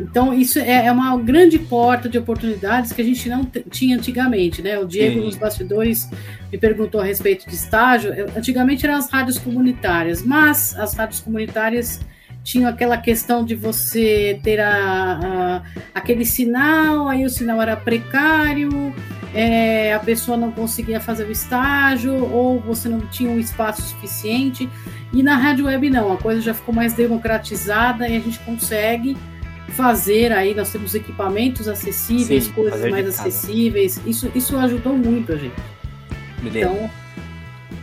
[0.00, 4.62] Então, isso é é uma grande porta de oportunidades que a gente não tinha antigamente,
[4.62, 4.78] né?
[4.78, 5.24] O Diego, Sim.
[5.26, 6.08] nos bastidores,
[6.50, 8.12] me perguntou a respeito de estágio.
[8.14, 12.00] Eu- Antigamente eram as rádios comunitárias, mas as rádios comunitárias
[12.42, 15.62] tinha aquela questão de você ter a, a
[15.94, 18.94] aquele sinal, aí o sinal era precário,
[19.34, 24.68] é, a pessoa não conseguia fazer o estágio, ou você não tinha um espaço suficiente.
[25.12, 29.16] E na rádio web não, a coisa já ficou mais democratizada e a gente consegue
[29.70, 34.00] fazer aí, nós temos equipamentos acessíveis, Sim, coisas mais acessíveis.
[34.06, 35.54] Isso, isso ajudou muito a gente.
[36.42, 36.90] Me então,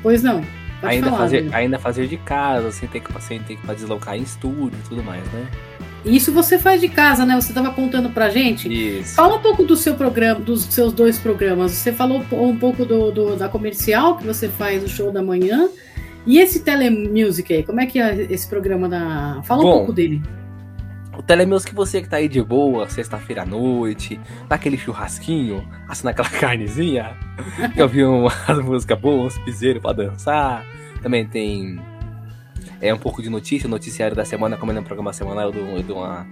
[0.01, 0.43] pois não.
[0.83, 4.77] Ainda fazer, ainda fazer de casa, sem ter que, sem ter que deslocar em estúdio
[4.85, 5.47] e tudo mais, né?
[6.05, 7.35] Isso você faz de casa, né?
[7.35, 8.71] Você estava contando pra gente.
[8.71, 9.15] Isso.
[9.15, 11.71] Fala um pouco do seu programa, dos seus dois programas.
[11.71, 15.69] Você falou um pouco do, do da comercial que você faz o show da manhã.
[16.25, 19.41] E esse Telemusic aí, como é que é esse programa da.
[19.43, 20.21] Fala Bom, um pouco dele.
[21.27, 24.17] O Telemusic você que tá aí de boa, sexta-feira à noite,
[24.49, 27.17] naquele churrasquinho, assando aquela carnezinha,
[27.73, 30.65] que eu vi umas músicas boas, uns piseiros pra dançar.
[31.03, 31.81] Também tem
[32.79, 35.67] é um pouco de notícia, noticiário da semana, como é um programa semanal, eu dou,
[35.75, 36.25] eu dou uma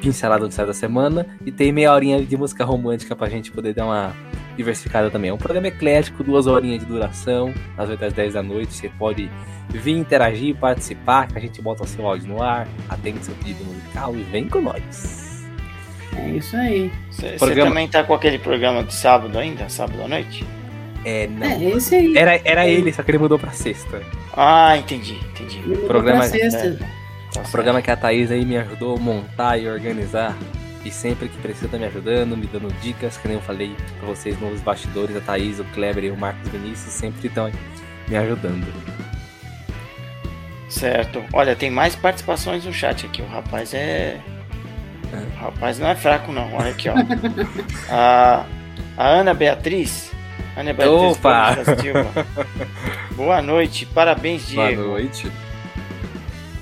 [0.00, 1.26] pincelada do noticiário da semana.
[1.44, 4.12] E tem meia horinha de música romântica pra gente poder dar uma
[4.56, 5.30] diversificada também.
[5.30, 8.72] É um programa eclético, duas horinhas de duração, às 8 às 10 da noite.
[8.74, 9.30] Você pode
[9.70, 13.64] vir interagir, participar, que a gente bota o seu áudio no ar, atende seu pedido
[13.64, 15.46] musical e vem com nós.
[16.16, 16.90] É isso aí.
[17.10, 17.70] Você programa...
[17.70, 20.44] também tá com aquele programa de sábado ainda, sábado à noite?
[21.04, 21.46] É, não.
[21.46, 22.16] É, esse aí.
[22.16, 24.02] Era, era ele, só que ele mudou pra sexta.
[24.36, 25.60] Ah, entendi, entendi.
[25.72, 26.66] O programa, sexta.
[26.66, 26.95] É,
[27.44, 30.36] o programa que a Thaís aí me ajudou a montar e organizar.
[30.84, 34.08] E sempre que precisa tá me ajudando, me dando dicas, que nem eu falei pra
[34.08, 37.50] vocês nos bastidores, a Thaís, o Kleber e o Marcos Vinícius sempre estão
[38.06, 38.66] me ajudando.
[40.68, 41.24] Certo.
[41.32, 43.20] Olha, tem mais participações no chat aqui.
[43.20, 44.20] O rapaz é.
[45.12, 46.54] O rapaz não é fraco, não.
[46.54, 46.94] Olha aqui, ó.
[47.90, 48.44] a,
[48.96, 50.12] a Ana Beatriz
[50.56, 51.56] Ana Beatriz Opa!
[53.14, 54.82] Boa noite, parabéns, Diego.
[54.82, 55.30] Boa noite.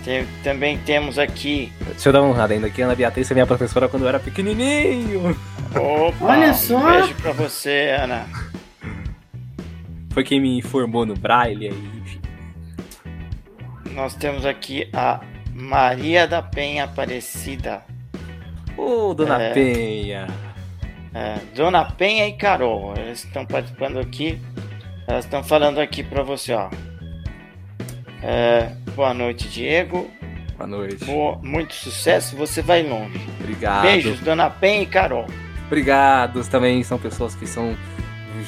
[0.05, 1.73] Tem, também temos aqui.
[1.87, 2.83] Deixa eu dar um ainda aqui.
[2.83, 5.31] Ana Beatriz é minha professora quando eu era pequenininho.
[5.75, 6.77] Opa, Olha só.
[6.77, 8.27] Um beijo pra você, Ana.
[10.13, 12.21] Foi quem me informou no Braille aí, enfim.
[13.95, 15.21] Nós temos aqui a
[15.55, 17.83] Maria da Penha Aparecida.
[18.77, 19.53] Ô, oh, Dona é...
[19.55, 20.27] Penha.
[21.15, 24.41] É, Dona Penha e Carol, elas estão participando aqui.
[25.07, 26.69] Elas estão falando aqui para você, ó.
[28.27, 30.11] É, boa noite, Diego.
[30.57, 31.05] Boa noite.
[31.05, 33.21] Boa, muito sucesso, você vai longe.
[33.39, 33.83] Obrigado.
[33.83, 35.27] Beijos, Dona Penha e Carol.
[35.67, 36.43] Obrigado.
[36.49, 37.77] Também são pessoas que são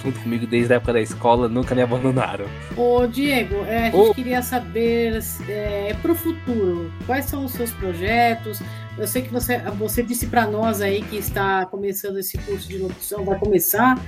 [0.03, 2.47] junto comigo desde a época da escola, nunca me abandonaram.
[2.77, 4.15] Ô, Diego, é, a gente Ô.
[4.15, 8.61] queria saber é, para o futuro, quais são os seus projetos,
[8.99, 12.79] eu sei que você, você disse para nós aí que está começando esse curso de
[12.79, 13.99] locução, vai começar.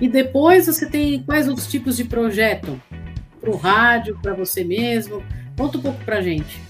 [0.00, 2.80] E depois você tem quais outros tipos de projeto?
[3.42, 5.20] Para o rádio, para você mesmo?
[5.56, 6.62] Conta um pouco para gente.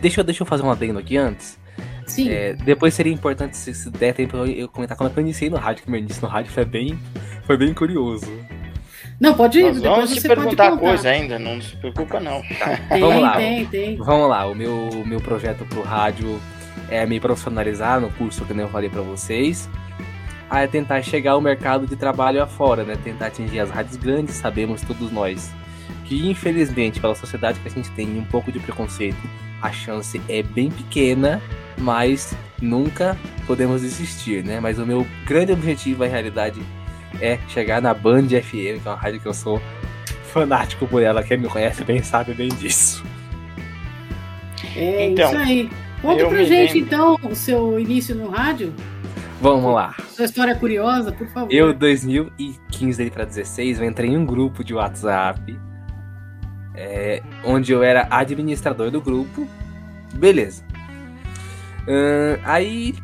[0.00, 1.58] Deixa, deixa eu fazer um adendo aqui antes.
[2.06, 2.30] Sim.
[2.30, 5.56] É, depois seria importante, se, se der tempo, eu comentar como é eu iniciei no
[5.56, 6.96] rádio, que meu início no rádio foi bem,
[7.44, 8.30] foi bem curioso.
[9.18, 9.64] Não, pode ir.
[9.64, 12.42] Nós vamos te perguntar coisa ainda, não se preocupa não.
[12.88, 13.36] Tem, vamos lá.
[13.36, 13.96] Tem, tem.
[13.96, 16.40] Vamos lá, o meu, meu projeto pro rádio
[16.88, 19.68] é, me profissionalizar no curso que eu falei para vocês,
[20.48, 22.96] a é tentar chegar ao mercado de trabalho afora, né?
[23.02, 25.50] Tentar atingir as rádios grandes, sabemos todos nós
[26.04, 29.18] que infelizmente pela sociedade que a gente tem um pouco de preconceito,
[29.60, 31.40] a chance é bem pequena,
[31.78, 34.60] mas nunca podemos desistir, né?
[34.60, 36.60] Mas o meu grande objetivo, na realidade,
[37.20, 39.60] é chegar na Band FM, que é uma rádio que eu sou
[40.24, 41.22] fanático por ela.
[41.22, 43.04] Quem me conhece bem sabe bem disso.
[44.76, 45.70] É então, isso aí.
[46.02, 46.78] Conta pra gente, lembro.
[46.78, 48.74] então, o seu início no rádio.
[49.40, 49.94] Vamos lá.
[50.10, 51.52] Sua história curiosa, por favor.
[51.52, 55.58] Eu, 2015 para 16, eu entrei em um grupo de WhatsApp,
[56.74, 59.46] é, onde eu era administrador do grupo.
[60.14, 60.64] Beleza.
[61.82, 62.94] Uh, aí,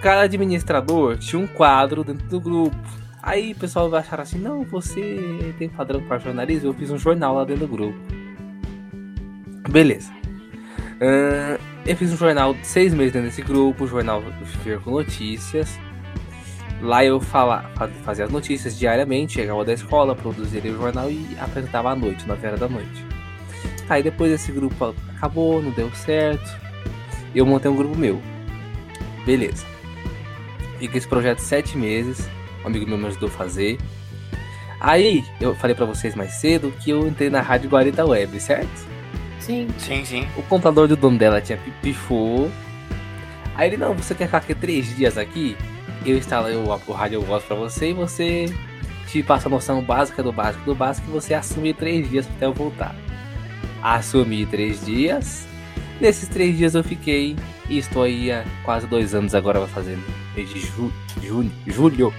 [0.00, 2.76] cada administrador tinha um quadro dentro do grupo.
[3.22, 6.68] Aí o pessoal vai achar assim: não, você tem padrão para jornalismo?
[6.68, 7.98] Eu fiz um jornal lá dentro do grupo.
[9.68, 10.12] Beleza.
[11.00, 14.22] Uh, eu fiz um jornal de seis meses dentro desse grupo, jornal
[14.64, 15.78] Ver com Notícias.
[16.80, 17.70] Lá eu fala,
[18.04, 22.34] fazia as notícias diariamente, chegava da escola, produzia o jornal e apresentava à noite, na
[22.34, 23.04] horas da noite.
[23.88, 26.48] Aí depois esse grupo acabou, não deu certo.
[27.34, 28.22] Eu montei um grupo meu.
[29.24, 29.66] Beleza.
[30.78, 32.28] Fiquei esse projeto sete meses.
[32.62, 33.78] Um amigo meu me ajudou a fazer.
[34.80, 38.86] Aí, eu falei para vocês mais cedo que eu entrei na Rádio Guarita Web, certo?
[39.40, 39.66] Sim.
[39.78, 40.28] Sim, sim.
[40.36, 42.48] O computador do dono dela tinha pifou.
[43.56, 45.56] Aí ele, não, você quer ficar aqui três dias aqui?
[46.04, 48.46] Eu instalo o, o rádio voz pra você e você
[49.08, 52.46] te passa a noção básica do básico do básico e você assume três dias até
[52.46, 52.94] eu voltar.
[53.82, 55.46] Assumi três dias.
[56.00, 57.36] Nesses três dias eu fiquei
[57.68, 60.02] e estou aí há quase dois anos agora fazendo.
[60.34, 60.92] Desde ju,
[61.22, 62.14] junho, julho.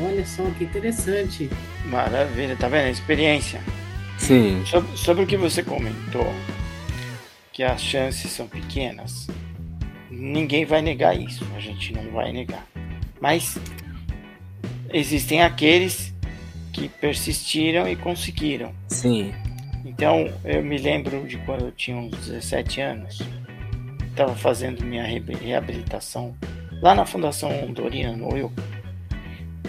[0.00, 1.48] Olha só que interessante.
[1.86, 2.90] Maravilha, tá vendo?
[2.90, 3.60] Experiência.
[4.18, 4.62] Sim.
[4.66, 6.32] Sobre, sobre o que você comentou,
[7.52, 9.28] que as chances são pequenas,
[10.14, 12.66] ninguém vai negar isso, a gente não vai negar.
[13.20, 13.58] Mas
[14.92, 16.14] existem aqueles
[16.72, 18.72] que persistiram e conseguiram.
[18.88, 19.32] Sim.
[19.84, 23.22] Então, eu me lembro de quando eu tinha uns 17 anos,
[24.10, 26.34] estava fazendo minha reabilitação
[26.80, 28.52] lá na Fundação Dorina Noel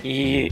[0.03, 0.51] e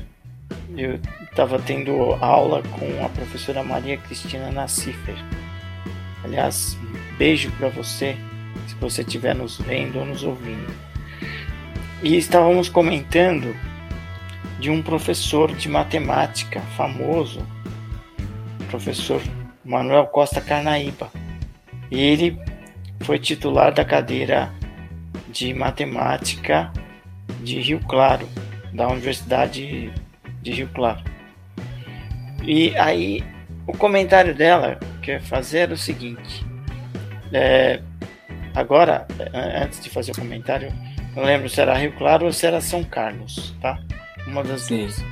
[0.75, 5.15] eu estava tendo aula com a professora Maria Cristina Nassifer.
[6.23, 8.15] Aliás, um beijo para você,
[8.67, 10.73] se você estiver nos vendo ou nos ouvindo.
[12.01, 13.55] E estávamos comentando
[14.59, 17.45] de um professor de matemática famoso,
[18.69, 19.21] professor
[19.63, 21.11] Manuel Costa Carnaíba.
[21.91, 22.37] Ele
[23.01, 24.51] foi titular da cadeira
[25.29, 26.71] de matemática
[27.41, 28.27] de Rio Claro,
[28.73, 29.93] da Universidade
[30.41, 31.03] de Rio Claro.
[32.43, 33.23] E aí
[33.65, 36.45] o comentário dela quer fazer era o seguinte.
[37.31, 37.81] É,
[38.55, 39.07] agora,
[39.61, 40.71] antes de fazer o comentário,
[41.15, 43.79] não lembro se era Rio Claro ou se era São Carlos, tá?
[44.27, 44.79] Uma das Sim.
[44.79, 45.03] duas.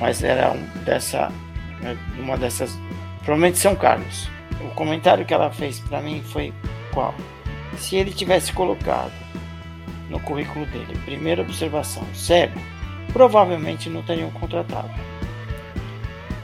[0.00, 1.30] Mas era um dessa,
[2.18, 2.76] uma dessas
[3.24, 4.28] Provavelmente São Carlos.
[4.60, 6.52] O comentário que ela fez para mim foi
[6.92, 7.14] qual?
[7.76, 9.12] Se ele tivesse colocado
[10.10, 12.60] no currículo dele, primeira observação, cego,
[13.12, 14.90] provavelmente não teriam contratado.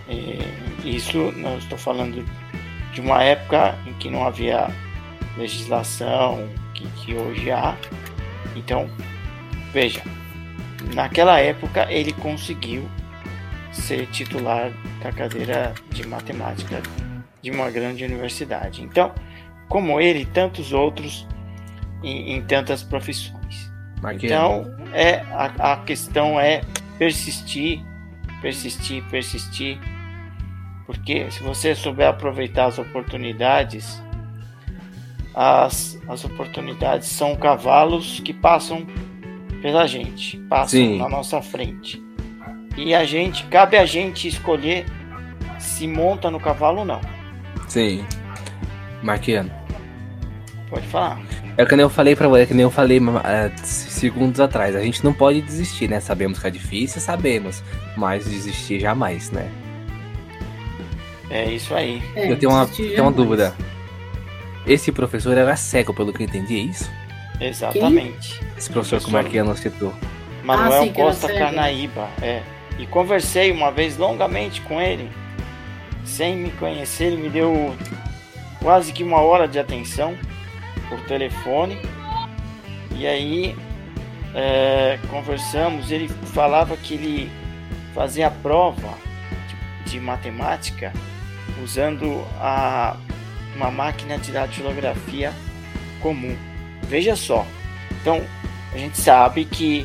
[0.08, 0.38] E
[0.84, 2.24] isso, não estou falando
[2.92, 4.68] de uma época em que não havia
[5.38, 7.76] legislação que, que hoje há.
[8.54, 8.90] Então,
[9.72, 10.02] veja,
[10.94, 12.88] naquela época ele conseguiu
[13.72, 14.72] ser titular
[15.02, 16.82] da cadeira de matemática
[17.40, 18.82] de uma grande universidade.
[18.82, 19.12] Então,
[19.68, 21.26] como ele, tantos outros
[22.02, 23.70] em, em tantas profissões.
[24.12, 26.62] Então, é a, a questão é
[26.98, 27.84] persistir,
[28.40, 29.78] persistir, persistir,
[30.86, 34.02] porque se você souber aproveitar as oportunidades,
[35.40, 38.84] as, as oportunidades são cavalos que passam
[39.62, 40.98] pela gente, passam Sim.
[40.98, 42.02] na nossa frente.
[42.76, 44.84] E a gente, cabe a gente escolher
[45.60, 47.00] se monta no cavalo ou não.
[47.68, 48.04] Sim.
[49.00, 49.48] Marquiano.
[50.68, 51.20] Pode falar.
[51.56, 53.12] É que nem eu falei pra você, que nem eu falei uh,
[53.62, 54.74] segundos atrás.
[54.74, 56.00] A gente não pode desistir, né?
[56.00, 57.62] Sabemos que é difícil, sabemos.
[57.96, 59.48] Mas desistir jamais, né?
[61.30, 62.02] É isso aí.
[62.16, 63.54] É, eu tenho uma, tenho uma dúvida.
[64.68, 66.90] Esse professor era cego, pelo que eu entendi, é isso?
[67.40, 68.38] Exatamente.
[68.38, 68.48] Quem?
[68.58, 69.94] Esse professor, professor que o Marquiano citou.
[70.44, 72.42] Manuel ah, sim, Costa Carnaíba, é.
[72.78, 75.10] E conversei uma vez longamente com ele,
[76.04, 77.74] sem me conhecer, ele me deu
[78.62, 80.14] quase que uma hora de atenção
[80.90, 81.78] por telefone.
[82.94, 83.56] E aí
[84.34, 87.30] é, conversamos, ele falava que ele
[87.94, 88.94] fazia a prova
[89.84, 90.92] de, de matemática
[91.62, 92.96] usando a,
[93.58, 95.32] uma máquina de datilografia
[96.00, 96.36] comum.
[96.84, 97.44] Veja só.
[98.00, 98.22] Então,
[98.72, 99.84] a gente sabe que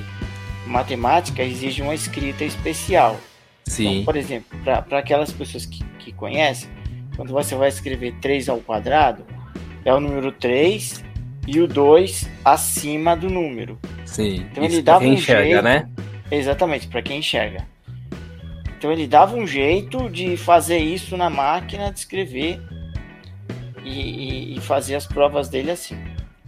[0.67, 3.19] matemática exige uma escrita especial.
[3.65, 3.87] Sim.
[3.87, 6.69] Então, por exemplo, para aquelas pessoas que, que conhecem,
[7.15, 9.25] quando você vai escrever 3 ao quadrado,
[9.83, 11.03] é o número 3
[11.47, 13.79] e o 2 acima do número.
[14.05, 14.45] Sim.
[14.51, 15.89] Então ele dava quem um enxerga, jeito, né?
[16.31, 17.67] Exatamente, para quem enxerga.
[18.77, 22.61] Então ele dava um jeito de fazer isso na máquina de escrever
[23.83, 25.97] e, e, e fazer as provas dele assim.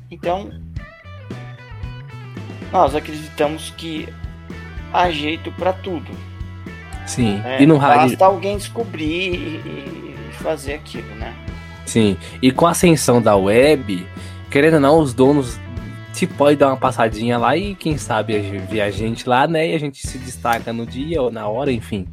[0.10, 0.52] Então
[2.72, 4.10] nós acreditamos que
[4.92, 6.12] há jeito para tudo.
[7.06, 7.42] Sim.
[7.46, 8.10] É, e no rádio.
[8.10, 11.34] Basta alguém descobrir e, fazer aquilo, né?
[11.86, 12.18] Sim.
[12.42, 14.06] E com a ascensão da web,
[14.52, 15.60] querendo ou não, os donos
[16.14, 19.70] se pode dar uma passadinha lá e quem sabe ver a gente lá, né?
[19.70, 22.08] E a gente se destaca no dia ou na hora, enfim.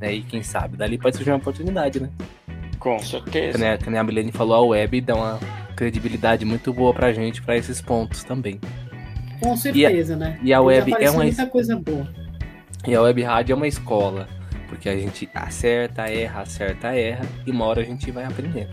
[0.00, 0.14] Né?
[0.14, 2.10] E quem sabe, dali pode surgir uma oportunidade, né?
[2.78, 3.78] Com certeza.
[3.84, 5.40] Como a Milene falou, a web dá uma
[5.76, 8.60] credibilidade muito boa pra gente para esses pontos também.
[9.40, 10.38] Com certeza, e a, né?
[10.42, 12.08] E a web é uma muita coisa boa.
[12.86, 14.28] E a web rádio é uma escola,
[14.68, 18.70] porque a gente acerta, erra, acerta, erra, e uma hora a gente vai aprendendo.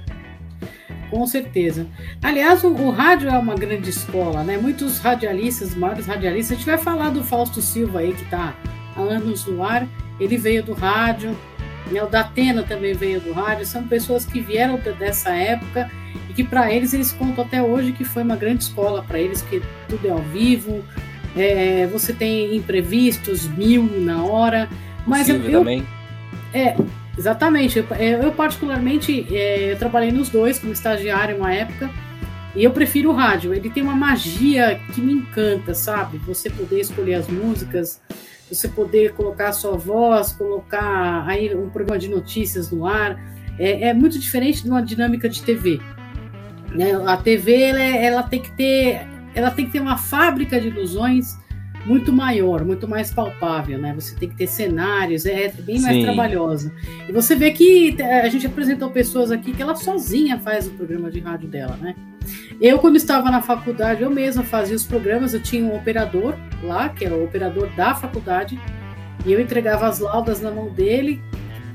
[1.09, 1.85] Com certeza.
[2.21, 4.57] Aliás, o, o, rádio é uma grande escola, né?
[4.57, 8.55] Muitos radialistas, maiores radialistas, a gente vai falar do Fausto Silva aí, que está
[8.95, 9.87] há anos no ar,
[10.19, 11.37] ele veio do rádio,
[11.91, 12.03] né?
[12.03, 15.89] o Datena também veio do rádio, são pessoas que vieram dessa época
[16.29, 19.41] e que para eles eles contam até hoje que foi uma grande escola para eles,
[19.41, 20.83] que tudo é ao vivo,
[21.35, 24.69] é, você tem imprevistos mil na hora,
[25.05, 25.85] mas Silvio eu, também.
[26.53, 26.75] É,
[27.17, 27.79] Exatamente.
[27.79, 27.85] Eu,
[28.23, 31.89] eu particularmente, é, eu trabalhei nos dois como estagiário uma época.
[32.55, 33.53] E eu prefiro o rádio.
[33.53, 36.17] Ele tem uma magia que me encanta, sabe?
[36.19, 38.01] Você poder escolher as músicas,
[38.49, 43.19] você poder colocar a sua voz, colocar aí um programa de notícias no ar.
[43.57, 45.79] É, é muito diferente de uma dinâmica de TV.
[46.71, 46.91] Né?
[47.05, 50.67] A TV ela, é, ela, tem que ter, ela tem que ter uma fábrica de
[50.67, 51.37] ilusões
[51.85, 53.93] muito maior, muito mais palpável, né?
[53.93, 56.03] Você tem que ter cenários, é bem mais Sim.
[56.03, 56.73] trabalhosa.
[57.07, 60.71] E você vê que é, a gente apresentou pessoas aqui que ela sozinha faz o
[60.71, 61.95] programa de rádio dela, né?
[62.59, 66.89] Eu, quando estava na faculdade, eu mesma fazia os programas, eu tinha um operador lá,
[66.89, 68.59] que era o operador da faculdade,
[69.25, 71.21] e eu entregava as laudas na mão dele,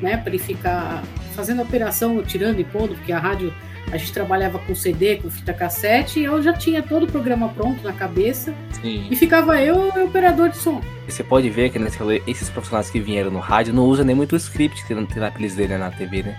[0.01, 1.03] né, para ele ficar
[1.35, 3.53] fazendo a operação, tirando e pondo, porque a rádio
[3.93, 7.49] a gente trabalhava com CD, com fita cassete, e eu já tinha todo o programa
[7.49, 8.55] pronto na cabeça.
[8.80, 9.07] Sim.
[9.11, 10.80] E ficava eu e o operador de som.
[11.09, 14.14] Você pode ver que nesse rolê, esses profissionais que vieram no rádio não usam nem
[14.14, 16.38] muito o script que tem naqueles dele na TV, né?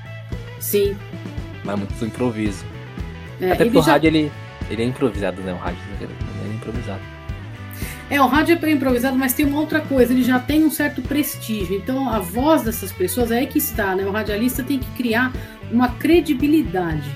[0.59, 0.95] Sim.
[1.63, 2.65] Mas muito improviso.
[3.39, 3.93] É, Até porque o já...
[3.93, 4.31] rádio ele,
[4.69, 5.53] ele é improvisado, né?
[5.53, 7.01] O rádio é improvisado.
[8.09, 11.01] É, o rádio é improvisado, mas tem uma outra coisa, ele já tem um certo
[11.01, 11.75] prestígio.
[11.75, 14.05] Então a voz dessas pessoas é aí que está, né?
[14.05, 15.31] O radialista tem que criar
[15.71, 17.09] uma credibilidade.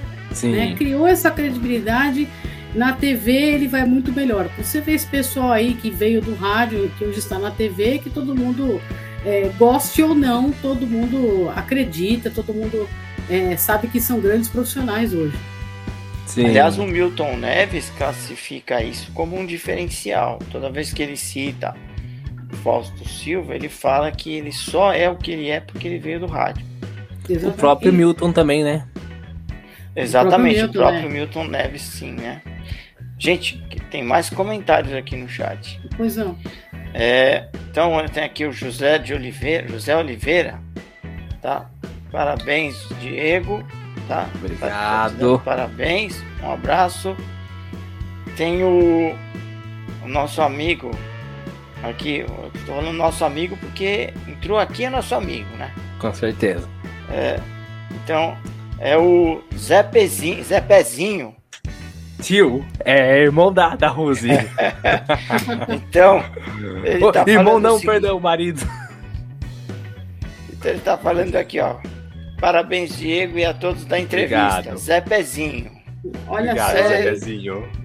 [0.43, 0.75] Né?
[0.75, 2.27] Criou essa credibilidade.
[2.73, 4.49] Na TV ele vai muito melhor.
[4.57, 8.09] Você vê esse pessoal aí que veio do rádio, que hoje está na TV, que
[8.09, 8.81] todo mundo
[9.25, 12.87] é, goste ou não, todo mundo acredita, todo mundo
[13.29, 15.37] é, sabe que são grandes profissionais hoje.
[16.25, 16.45] Sim.
[16.47, 20.39] Aliás, o Milton Neves classifica isso como um diferencial.
[20.51, 21.75] Toda vez que ele cita
[22.63, 26.19] Fausto Silva, ele fala que ele só é o que ele é porque ele veio
[26.19, 26.65] do rádio.
[27.29, 27.47] Exatamente.
[27.47, 28.85] O próprio Milton também, né?
[29.95, 31.19] Exatamente, o próprio, Milton, o próprio né?
[31.19, 32.41] Milton Neves, sim, né?
[33.17, 33.57] Gente,
[33.89, 35.79] tem mais comentários aqui no chat.
[35.95, 36.37] Pois não.
[36.93, 40.59] É, então tem aqui o José de Oliveira, José Oliveira,
[41.41, 41.69] tá?
[42.11, 43.65] Parabéns, Diego,
[44.07, 44.29] tá?
[44.35, 45.37] Obrigado.
[45.37, 47.15] Tá parabéns, um abraço.
[48.35, 49.15] Tem o,
[50.03, 50.91] o nosso amigo
[51.83, 55.71] aqui, estou falando nosso amigo porque entrou aqui é nosso amigo, né?
[55.99, 56.67] Com certeza.
[57.11, 57.39] É,
[58.03, 58.37] então,
[58.79, 60.43] é o Zé Pezinho.
[60.43, 61.35] Zé Pezinho.
[62.21, 64.29] Tio, é irmão da, da Rose.
[65.69, 66.23] então,
[66.83, 68.61] ele tá Irmão não, seguinte, perdão, marido.
[70.51, 71.75] Então ele tá falando aqui, ó.
[72.39, 74.59] Parabéns, Diego, e a todos da entrevista.
[74.59, 74.77] Obrigado.
[74.77, 75.71] Zé Pezinho.
[76.27, 76.87] Olha Obrigado, só.
[76.87, 77.84] Zé Pezinho.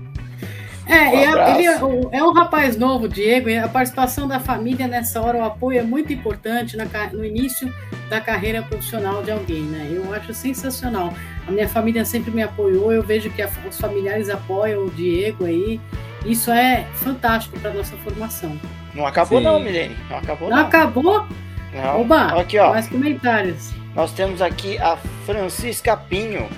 [0.90, 5.20] É, um ele é, é, um rapaz novo, Diego, e a participação da família nessa
[5.20, 7.72] hora, o apoio é muito importante na, no início
[8.08, 9.88] da carreira profissional de alguém, né?
[9.90, 11.14] Eu acho sensacional.
[11.46, 15.44] A minha família sempre me apoiou, eu vejo que a, os familiares apoiam o Diego
[15.44, 15.80] aí.
[16.26, 18.58] Isso é fantástico para nossa formação.
[18.94, 19.44] Não acabou Sim.
[19.44, 19.96] não, Milene.
[20.10, 20.56] Não acabou não.
[20.56, 21.26] Não acabou?
[21.72, 22.00] Não.
[22.00, 22.70] Oba, aqui, ó.
[22.70, 23.70] mais comentários.
[23.94, 26.48] Nós temos aqui a Francisca Pinho.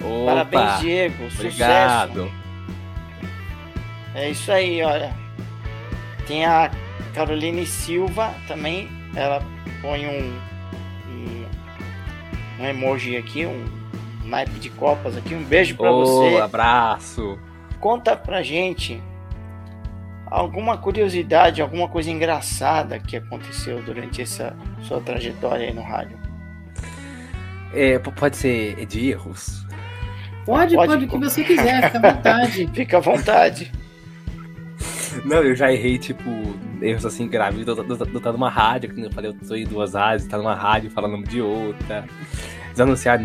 [0.00, 1.24] Opa, Parabéns, Diego.
[1.34, 2.24] Obrigado.
[2.24, 2.41] Sucesso.
[4.14, 5.14] É isso aí, olha.
[6.26, 6.70] Tem a
[7.14, 8.88] Caroline Silva também.
[9.14, 9.42] Ela
[9.80, 10.38] põe um,
[11.08, 11.46] um,
[12.60, 13.64] um emoji aqui, um
[14.24, 15.34] naipe de copas aqui.
[15.34, 16.36] Um beijo para oh, você.
[16.40, 17.38] abraço.
[17.80, 19.02] Conta pra gente
[20.26, 26.18] alguma curiosidade, alguma coisa engraçada que aconteceu durante essa sua trajetória aí no rádio.
[27.74, 29.66] É, pode ser de erros.
[30.44, 32.70] Pode, pode, pode o que você quiser, fica à vontade.
[32.74, 33.72] fica à vontade.
[35.24, 36.30] Não, eu já errei, tipo,
[36.80, 37.66] erros assim graves.
[37.66, 40.54] Eu tô, tá numa rádio, que eu falei, eu tô em duas áreas, tá numa
[40.54, 42.04] rádio falando nome de outra.
[42.70, 43.20] Desanunciar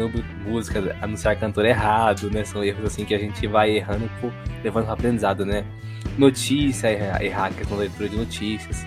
[0.46, 2.44] música, anunciar cantor errado, né?
[2.44, 4.32] São erros assim que a gente vai errando, por,
[4.64, 5.64] levando pro aprendizado, né?
[6.18, 8.86] Notícia, errar, errar questão da leitura de notícias.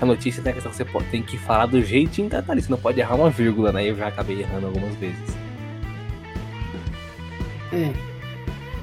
[0.00, 2.60] A notícia tem a questão que você tem que falar do jeitinho que tá ali,
[2.60, 3.88] você não pode errar uma vírgula, né?
[3.88, 5.36] Eu já acabei errando algumas vezes.
[7.72, 8.11] É.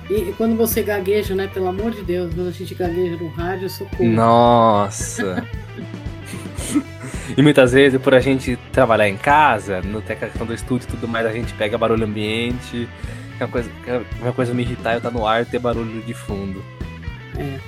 [0.10, 1.48] E quando você gagueja, né?
[1.48, 4.10] Pelo amor de Deus, quando a gente gagueja no rádio, socorro.
[4.10, 5.46] Nossa!
[7.38, 10.88] e muitas vezes, por a gente trabalhar em casa, no tem a questão do estúdio
[10.88, 12.90] e tudo mais, a gente pega barulho ambiente.
[13.40, 15.60] É uma coisa, é uma coisa me irritar eu estar tá no ar e ter
[15.60, 16.64] barulho de fundo.
[17.38, 17.60] É.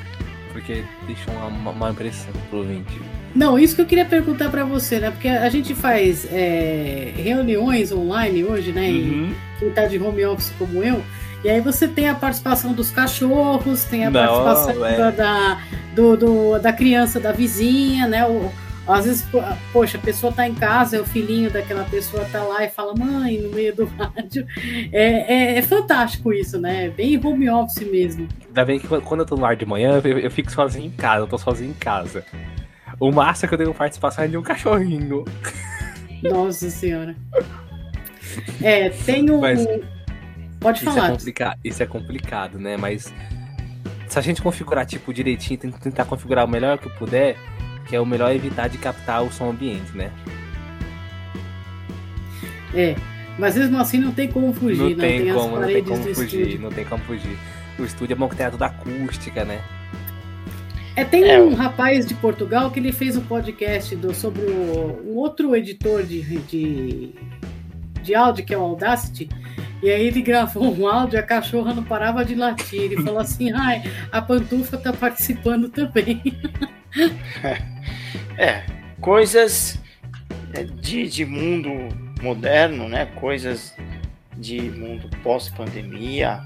[0.52, 3.00] Porque deixa uma má impressão pro ouvinte.
[3.34, 5.12] Não, isso que eu queria perguntar para você, né?
[5.12, 8.90] Porque a gente faz é, reuniões online hoje, né?
[8.90, 9.32] Uhum.
[9.32, 11.02] E quem tá de home office como eu,
[11.44, 15.12] e aí você tem a participação dos cachorros, tem a Não, participação é.
[15.12, 15.62] da,
[15.96, 18.28] do, do, da criança da vizinha, né?
[18.28, 18.52] O,
[18.88, 19.26] às vezes,
[19.72, 22.94] poxa, a pessoa tá em casa, é o filhinho daquela pessoa tá lá e fala,
[22.96, 24.46] mãe, no meio do rádio.
[24.92, 26.86] É, é, é fantástico isso, né?
[26.86, 28.28] É bem home office mesmo.
[28.48, 30.92] Ainda bem que quando eu tô no ar de manhã, eu, eu fico sozinho em
[30.92, 32.26] casa, eu tô sozinho em casa.
[33.00, 35.26] O máximo que eu tenho participação é de um cachorrinho.
[36.24, 37.16] Nossa senhora.
[38.62, 39.40] É, tem um.
[39.40, 39.66] Mas
[40.62, 41.10] Pode Isso é, falar.
[41.12, 41.58] complica...
[41.64, 42.78] Isso é complicado, né?
[42.78, 43.12] Mas
[44.08, 47.36] se a gente configurar tipo direitinho, tem- tentar configurar o melhor que puder,
[47.88, 50.12] que é o melhor evitar de captar o som ambiente, né?
[52.74, 52.96] É.
[53.38, 55.84] Mas mesmo assim não tem como fugir, não não, tem, tem, como, as não tem
[55.84, 56.62] como do fugir, estúdio.
[56.62, 57.38] não tem como fugir.
[57.80, 59.62] O estúdio é bom que tem a toda acústica, né?
[60.96, 65.02] É, tem É, um rapaz de Portugal que ele fez um podcast do, sobre o,
[65.08, 67.16] um outro editor de, de,
[68.04, 69.30] de áudio, que é o Audacity,
[69.82, 72.82] e aí ele gravou um áudio a cachorra não parava de latir.
[72.82, 76.22] Ele falou assim, ai, a pantufa tá participando também.
[78.38, 78.64] É,
[79.00, 79.80] coisas
[80.54, 81.70] é, de, de mundo
[82.22, 83.06] moderno, né?
[83.06, 83.74] Coisas
[84.38, 86.44] de mundo pós-pandemia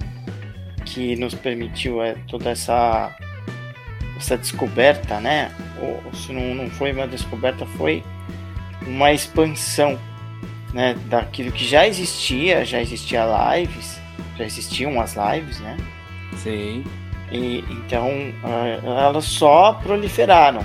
[0.85, 3.15] que nos permitiu é, toda essa
[4.17, 5.51] essa descoberta, né?
[5.81, 8.03] Ou se não, não foi uma descoberta, foi
[8.85, 9.99] uma expansão,
[10.75, 10.93] né?
[11.07, 13.23] Daquilo que já existia, já existia
[13.55, 13.97] lives,
[14.37, 15.77] já existiam as lives, né?
[16.37, 16.83] Sim.
[17.31, 18.09] E, então
[18.43, 20.63] ah, elas só proliferaram,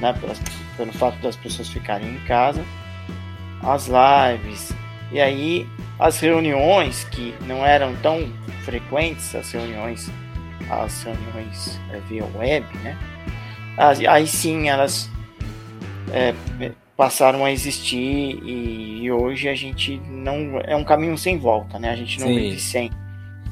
[0.00, 0.12] né?
[0.14, 0.40] Pelas-
[0.76, 2.62] Pelo fato das pessoas ficarem em casa,
[3.62, 4.70] as lives
[5.10, 5.66] e aí
[5.98, 8.30] as reuniões que não eram tão
[8.62, 10.10] frequentes, as reuniões,
[10.68, 12.94] as reuniões eh, via web, né?
[13.78, 15.08] As- aí sim elas
[16.12, 17.96] eh, eh, passaram a existir
[18.42, 21.90] e, e hoje a gente não é um caminho sem volta, né?
[21.90, 22.34] A gente não Sim.
[22.34, 22.90] vive sem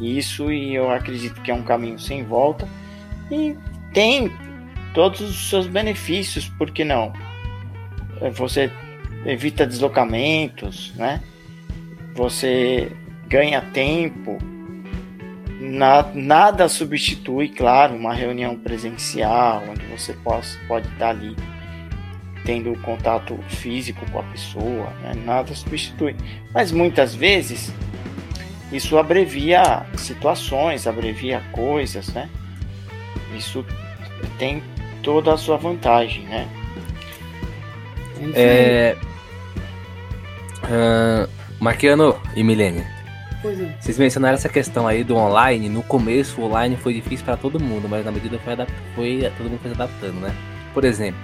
[0.01, 2.67] isso e eu acredito que é um caminho sem volta
[3.31, 3.57] e
[3.93, 4.31] tem
[4.95, 7.13] todos os seus benefícios, por que não?
[8.21, 8.71] Eh, Você
[9.27, 11.21] evita deslocamentos, né?
[12.15, 12.91] Você
[13.29, 14.39] ganha tempo.
[15.61, 21.35] Na- nada substitui, claro, uma reunião presencial, onde você possa, pode estar ali
[22.45, 25.15] tendo contato físico com a pessoa, né?
[25.25, 26.15] nada substitui.
[26.53, 27.73] Mas muitas vezes
[28.73, 32.29] isso abrevia situações, abrevia coisas, né?
[33.37, 33.65] Isso
[34.39, 34.63] tem
[35.03, 36.49] toda a sua vantagem, né?
[38.21, 38.35] É aí.
[38.35, 38.97] É...
[40.65, 41.29] ah,
[41.61, 42.81] Marquiano e Milene,
[43.45, 43.77] é.
[43.81, 45.69] vocês mencionaram essa questão aí do online.
[45.69, 48.57] No começo, o online foi difícil para todo mundo, mas na medida foi,
[48.95, 50.35] foi todo mundo foi se adaptando, né?
[50.73, 51.21] Por exemplo,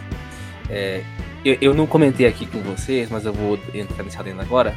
[0.70, 1.02] é,
[1.44, 4.74] eu, eu não comentei aqui com vocês, mas eu vou entrar nesse adendo agora.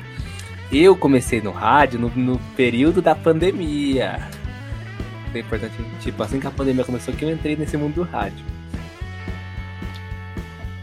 [0.72, 4.28] Eu comecei no rádio no, no período da pandemia.
[5.34, 8.44] É importante, tipo, assim que a pandemia começou, que eu entrei nesse mundo do rádio.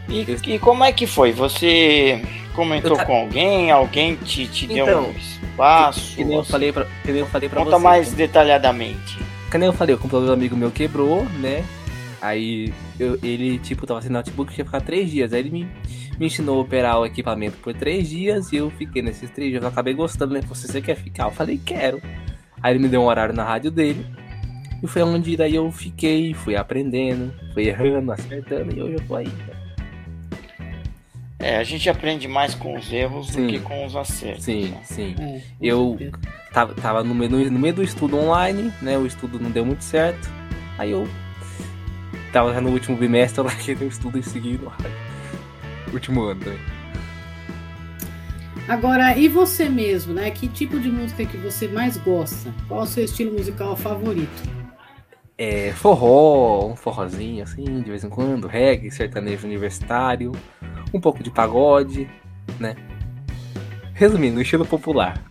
[0.09, 1.31] E, e como é que foi?
[1.31, 2.21] Você
[2.53, 3.71] comentou Eu ta- com alguém?
[3.71, 6.15] Alguém te, te deu Então, um espaço?
[6.15, 8.17] Que nem eu Você- falei pra, que eu falei pra Conta vocês, mais né?
[8.17, 9.19] detalhadamente.
[9.49, 11.63] Que nem eu falei, o computador do amigo meu quebrou, né?
[12.21, 15.33] Aí eu- ele, tipo, tava sem notebook que ia ficar três dias.
[15.33, 15.67] Aí ele me,
[16.19, 19.63] me ensinou a operar o equipamento por três dias e eu fiquei nesses três dias.
[19.63, 20.41] Eu acabei gostando, né?
[20.41, 21.25] Você, você quer ficar?
[21.25, 21.99] Eu falei, quero.
[22.61, 24.05] Aí ele me deu um horário na rádio dele.
[24.83, 29.15] E foi onde daí eu fiquei, fui aprendendo, fui errando, acertando e hoje eu tô
[29.15, 29.27] aí.
[31.37, 33.47] É, a gente aprende mais com os erros Sim.
[33.47, 34.43] do que com os acertos.
[34.43, 34.79] Sim, né?
[34.83, 35.15] sim.
[35.19, 35.97] É, Eu-.
[36.53, 38.97] Tava, tava no, meio, no meio do estudo online, né?
[38.97, 40.29] O estudo não deu muito certo.
[40.77, 41.07] Aí eu
[42.31, 44.91] tava já no último bimestre, eu larguei o estudo e segui no rádio.
[45.93, 46.59] Último ano também.
[48.67, 50.31] Agora, e você mesmo, né?
[50.31, 52.53] Que tipo de música que você mais gosta?
[52.67, 54.49] Qual o seu estilo musical favorito?
[55.37, 60.31] É, forró, um forrozinho assim, de vez em quando, reggae, sertanejo universitário,
[60.93, 62.07] um pouco de pagode,
[62.59, 62.75] né?
[63.93, 65.21] Resumindo, estilo popular.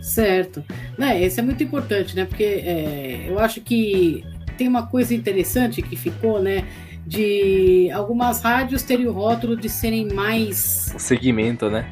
[0.00, 0.64] Certo.
[0.96, 2.24] Né, esse é muito importante, né?
[2.24, 4.24] Porque é, eu acho que
[4.56, 6.64] tem uma coisa interessante que ficou, né?
[7.06, 11.90] De algumas rádios terem o rótulo de serem mais O segmento, né?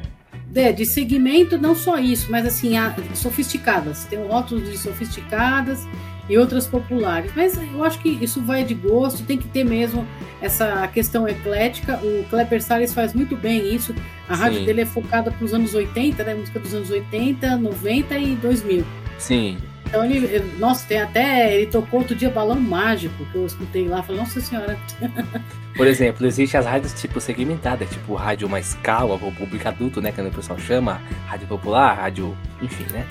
[0.55, 4.05] é, de segmento, não só isso, mas assim, a- sofisticadas.
[4.05, 5.87] Tem o rótulo de sofisticadas
[6.29, 7.31] e outras populares.
[7.35, 10.05] Mas eu acho que isso vai de gosto, tem que ter mesmo
[10.41, 11.99] essa questão eclética.
[12.03, 13.93] O Kleber Salles faz muito bem isso.
[14.29, 14.65] A rádio Sim.
[14.65, 16.33] dele é focada para os anos 80, né?
[16.35, 18.85] Música dos anos 80, 90 e 2000.
[19.17, 19.57] Sim.
[19.93, 23.87] Então ele, ele- nossa, tem até, ele tocou outro dia Balão Mágico, que eu escutei
[23.87, 24.75] lá, falei, nossa senhora,
[25.77, 30.11] Por exemplo, existem as rádios tipo segmentadas, tipo rádio mais calma, o público adulto, né?
[30.11, 32.35] Que o pessoal chama, rádio popular, rádio.
[32.59, 33.05] enfim, né?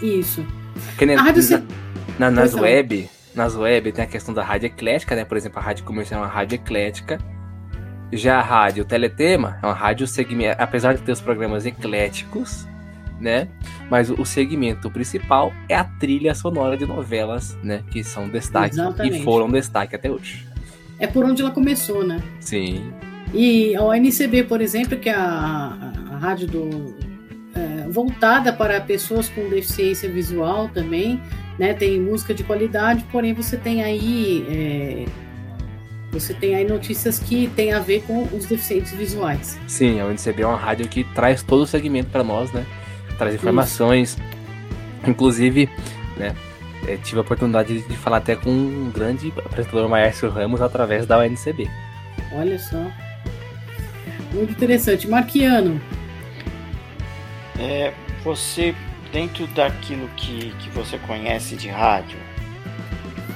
[0.00, 0.42] isso.
[0.96, 1.62] Que A rádio na-
[2.18, 2.62] na- nas Pois não.
[2.62, 5.24] web, nas web tem a questão da rádio eclética, né?
[5.26, 7.18] Por exemplo, a rádio comercial é uma rádio eclética.
[8.10, 12.66] Já a rádio Teletema é uma rádio segmento, apesar de ter os programas ecléticos,
[13.24, 13.48] né?
[13.90, 17.82] Mas o segmento principal é a trilha sonora de novelas, né?
[17.90, 19.18] Que são destaque Exatamente.
[19.18, 20.46] e foram destaque até hoje.
[20.98, 22.22] É por onde ela começou, né?
[22.38, 22.92] Sim.
[23.32, 26.94] E a NCB, por exemplo, que é a, a rádio do,
[27.54, 31.20] é, voltada para pessoas com deficiência visual também,
[31.58, 31.72] né?
[31.72, 35.04] Tem música de qualidade, porém você tem aí é,
[36.12, 39.58] você tem aí notícias que tem a ver com os deficientes visuais.
[39.66, 42.64] Sim, a UNCB é uma rádio que traz todo o segmento para nós, né?
[43.18, 45.10] Traz informações, Isso.
[45.10, 45.68] inclusive,
[46.16, 46.34] né?
[46.86, 51.18] É, tive a oportunidade de falar até com um grande apresentador, Maestro Ramos, através da
[51.18, 51.70] UNCB.
[52.32, 52.90] Olha só.
[54.32, 55.08] Muito interessante.
[55.08, 55.80] Marquiano.
[57.58, 58.74] É, você,
[59.12, 62.18] dentro daquilo que, que você conhece de rádio,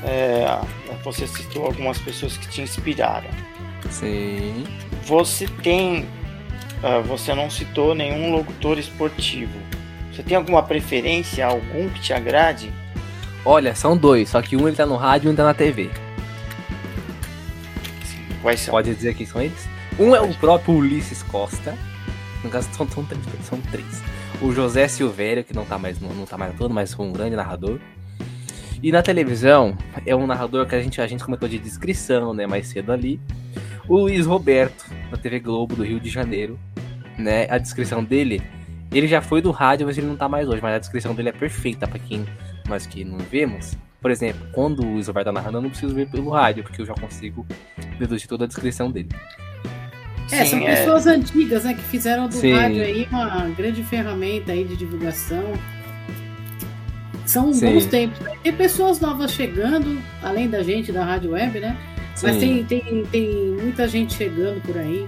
[0.05, 0.45] é,
[1.03, 3.31] você citou algumas pessoas que te inspiraram.
[3.91, 4.65] Sim.
[5.05, 6.07] Você tem.
[6.83, 9.59] Uh, você não citou nenhum locutor esportivo.
[10.13, 12.73] Você tem alguma preferência, algum que te agrade?
[13.45, 15.91] Olha, são dois, só que um ele tá no rádio e um tá na TV.
[18.05, 18.73] Sim, quais são?
[18.73, 19.69] Pode dizer que são eles?
[19.99, 21.77] Um é o próprio Ulisses Costa.
[22.45, 24.03] No caso, são, são, três, são três.
[24.41, 27.13] O José Silvério, que não tá mais, não, não tá mais todo, mas foi um
[27.13, 27.81] grande narrador.
[28.81, 29.77] E na televisão,
[30.07, 33.21] é um narrador que a gente, a gente comentou de descrição, né, mais cedo ali.
[33.89, 36.59] O Luiz Roberto, da TV Globo do Rio de Janeiro,
[37.19, 37.47] né?
[37.51, 38.41] A descrição dele,
[38.93, 41.31] ele já foi do rádio, mas ele não tá mais hoje, mas a descrição dele
[41.31, 42.25] é perfeita para quem
[42.69, 43.77] nós que não vemos.
[44.01, 46.81] Por exemplo, quando o Luiz Roberto tá narrando, eu não preciso ver pelo rádio, porque
[46.81, 47.45] eu já consigo
[47.99, 49.09] deduzir toda a descrição dele.
[50.31, 50.77] É, Sim, são é...
[50.77, 52.53] pessoas antigas, né, que fizeram do Sim.
[52.53, 55.53] rádio aí uma grande ferramenta aí de divulgação.
[57.27, 57.75] São Sim.
[57.75, 58.21] bons tempos.
[58.21, 58.33] Né?
[58.43, 61.77] Tem pessoas novas chegando, além da gente da rádio web, né?
[62.15, 62.27] Sim.
[62.27, 65.07] Mas tem, tem, tem muita gente chegando por aí.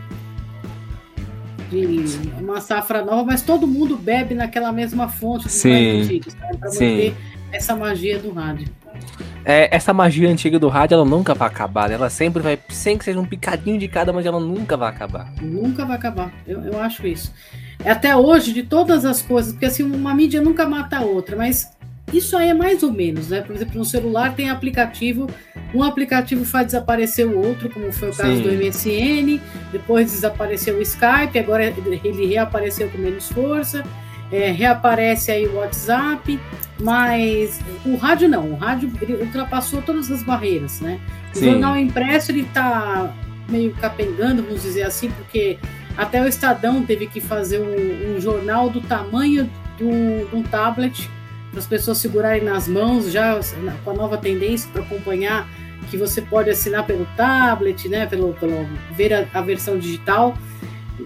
[1.70, 6.02] De uma safra nova, mas todo mundo bebe naquela mesma fonte dos Sim.
[6.02, 6.50] antigos, né?
[6.58, 7.14] Pra manter
[7.52, 8.68] essa magia do rádio.
[9.44, 11.88] É, essa magia antiga do rádio, ela nunca vai acabar.
[11.88, 11.94] Né?
[11.94, 15.32] Ela sempre vai, sem que seja um picadinho de cada, mas ela nunca vai acabar.
[15.40, 16.32] Nunca vai acabar.
[16.46, 17.32] Eu, eu acho isso.
[17.84, 21.70] Até hoje, de todas as coisas, porque assim, uma mídia nunca mata a outra, mas
[22.12, 23.40] isso aí é mais ou menos, né?
[23.40, 25.28] Por exemplo, no celular tem aplicativo,
[25.74, 28.42] um aplicativo faz desaparecer o outro, como foi o caso Sim.
[28.42, 29.40] do MSN,
[29.72, 33.84] depois desapareceu o Skype, agora ele reapareceu com menos força,
[34.32, 36.38] é, reaparece aí o WhatsApp,
[36.80, 38.90] mas o rádio não, o rádio
[39.20, 41.00] ultrapassou todas as barreiras, né?
[41.34, 41.50] O Sim.
[41.52, 43.14] jornal impresso ele tá
[43.48, 45.58] meio capengando, vamos dizer assim, porque
[45.96, 51.08] até o Estadão teve que fazer um, um jornal do tamanho de um tablet
[51.50, 53.38] para as pessoas segurarem nas mãos, já
[53.84, 55.48] com a nova tendência para acompanhar
[55.90, 60.36] que você pode assinar pelo tablet, né, pelo, pelo ver a, a, versão digital,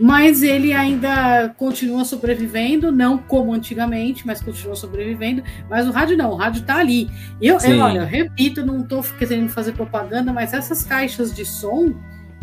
[0.01, 5.43] mas ele ainda continua sobrevivendo, não como antigamente, mas continua sobrevivendo.
[5.71, 7.09] Mas o rádio não, o rádio está ali.
[7.41, 11.95] Eu, eu, olha, eu repito, não estou querendo fazer propaganda, mas essas caixas de som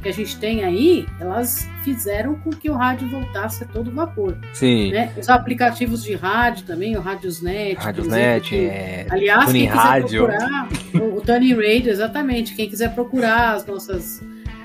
[0.02, 4.38] que a gente tem aí, elas fizeram com que o rádio voltasse a todo vapor.
[4.54, 4.92] Sim.
[4.92, 5.14] Né?
[5.18, 7.76] Os aplicativos de rádio também, o Radiosnet.
[7.76, 9.08] Radiosnet, que, é...
[9.10, 10.26] Aliás, Tony quem quiser rádio.
[10.26, 14.22] procurar, o, o Tony Radio, exatamente, quem quiser procurar as nossas...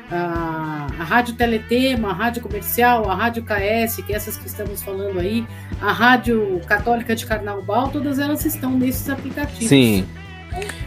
[0.09, 4.81] A, a Rádio Teletema, a Rádio Comercial, a Rádio KS, que é essas que estamos
[4.81, 5.45] falando aí,
[5.81, 9.69] a Rádio Católica de Carnaval, todas elas estão nesses aplicativos.
[9.69, 10.07] Sim.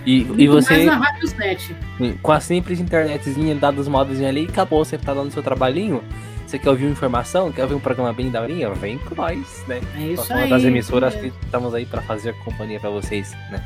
[0.06, 0.88] E, e você.
[2.22, 4.84] Com a simples internetzinha, dados modos ali, acabou.
[4.84, 6.04] Você tá dando seu trabalhinho.
[6.46, 7.52] Você quer ouvir informação?
[7.52, 8.72] Quer ouvir um programa bem daorinha?
[8.72, 9.82] Vem com nós, né?
[9.96, 10.50] É isso aí.
[10.50, 11.20] das emissoras é.
[11.20, 13.64] que estamos aí para fazer companhia para vocês, né?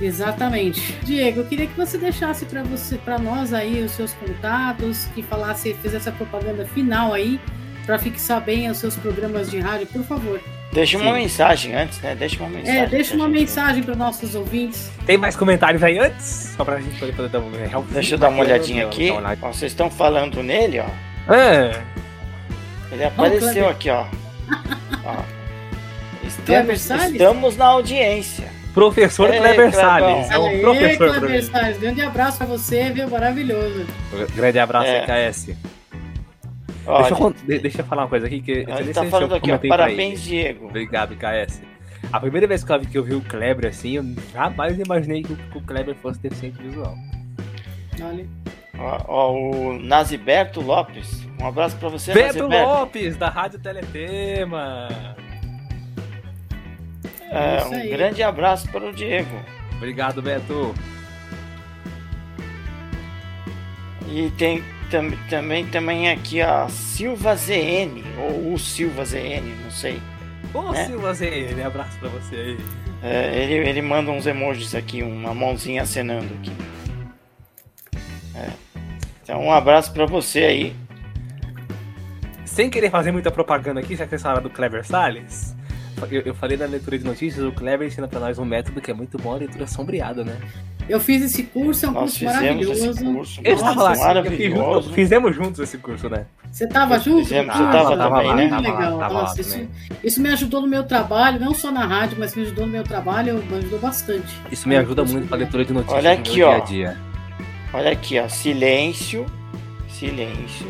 [0.00, 0.96] Exatamente.
[1.02, 5.22] Diego, eu queria que você deixasse para você, para nós aí os seus contatos, que
[5.22, 7.40] falasse, fizesse a propaganda final aí
[7.84, 10.40] para fixar bem os seus programas de rádio, por favor.
[10.72, 11.20] Deixa uma Sim.
[11.20, 12.14] mensagem antes, né?
[12.14, 12.80] Deixa uma mensagem.
[12.80, 14.90] É, deixa uma mensagem para nossos ouvintes.
[15.04, 16.54] Tem mais comentários aí antes?
[16.56, 17.84] Só pra gente poder, poder dar um real.
[17.90, 19.10] Deixa eu dar uma olhadinha aqui.
[19.10, 21.32] Ó, vocês estão falando nele, ó.
[21.32, 21.82] É.
[22.90, 24.06] Ele apareceu aqui, ó.
[25.04, 25.22] ó.
[26.24, 28.48] Estamos, estamos na audiência.
[28.72, 30.30] Professor Ei, Kleber Salles.
[30.30, 31.18] É um professor.
[31.18, 31.78] Kleber Salles.
[31.78, 33.10] Grande abraço pra você, viu?
[33.10, 33.86] Maravilhoso.
[34.34, 35.04] Grande abraço, é.
[35.28, 35.50] EKS.
[36.84, 38.50] Deixa eu, deixa eu falar uma coisa aqui que.
[38.50, 40.66] Ele tá falando aqui, ó, parabéns, Diego.
[40.66, 41.62] Obrigado, KS.
[42.12, 45.22] A primeira vez que eu, vi, que eu vi o Kleber assim, eu jamais imaginei
[45.22, 46.96] que o, Kleber fosse deficiente visual.
[48.02, 48.26] Olha.
[48.78, 51.26] Ó, ó, o Naziberto Lopes.
[51.40, 52.68] Um abraço pra você, Beto Naziberto.
[52.68, 54.88] Lopes, da Rádio Teletema.
[57.30, 59.40] É, um grande abraço para o Diego.
[59.76, 60.74] Obrigado, Beto.
[64.08, 64.62] E tem
[64.92, 69.98] tam, também, também aqui a Silva ZN, ou o Silva ZN, não sei.
[70.52, 70.84] Ô né?
[70.84, 72.58] Silva ZN, abraço pra você aí.
[73.02, 76.52] É, ele, ele manda uns emojis aqui, uma mãozinha acenando aqui.
[78.36, 78.50] É.
[79.22, 80.76] Então um abraço pra você aí.
[82.44, 85.56] sem querer fazer muita propaganda aqui, já que você fala do Clever Salles,
[86.10, 88.90] eu, eu, falei na leitura de notícias, o Clever ensina pra nós um método que
[88.90, 90.38] é muito bom, a leitura sombreada, né?
[90.88, 92.90] Eu fiz esse curso, é um Nós curso maravilhoso.
[92.90, 94.92] Esse curso, Eu estava maravilhoso.
[94.92, 96.26] fizemos juntos esse curso, né?
[96.50, 97.22] Você tava junto?
[97.22, 98.42] Fizemos, você tava tava também, lá, né?
[98.48, 98.98] muito Tava legal.
[98.98, 99.68] lá Nossa, isso, também.
[100.04, 102.82] isso me ajudou no meu trabalho, não só na rádio, mas me ajudou no meu
[102.84, 104.34] trabalho, me ajudou bastante.
[104.50, 106.50] Isso me ajuda muito pra leitura de notícias Olha no aqui, meu ó.
[106.52, 106.96] dia a dia.
[107.72, 108.28] Olha aqui, ó.
[108.28, 109.24] Silêncio.
[109.88, 110.66] Silêncio.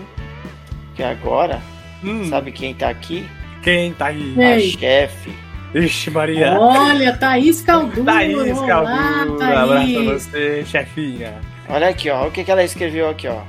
[0.94, 1.60] Que agora,
[2.04, 3.26] Hum, sabe quem tá aqui?
[3.62, 4.34] quem tá aí?
[4.38, 4.68] Ei.
[4.74, 5.32] A chefe.
[5.74, 6.58] Ixi, Maria.
[6.58, 8.12] Olha, Thaís Caldura.
[8.12, 11.40] Thaís Olá, Caldura, abraço pra você, chefinha.
[11.68, 12.26] Olha aqui, ó.
[12.26, 13.40] O que, que ela escreveu aqui, ó.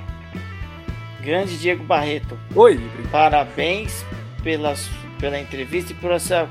[1.22, 2.38] Grande Diego Barreto.
[2.56, 2.80] Oi,
[3.12, 4.06] Parabéns
[4.44, 4.74] pela,
[5.20, 6.48] pela entrevista e por essa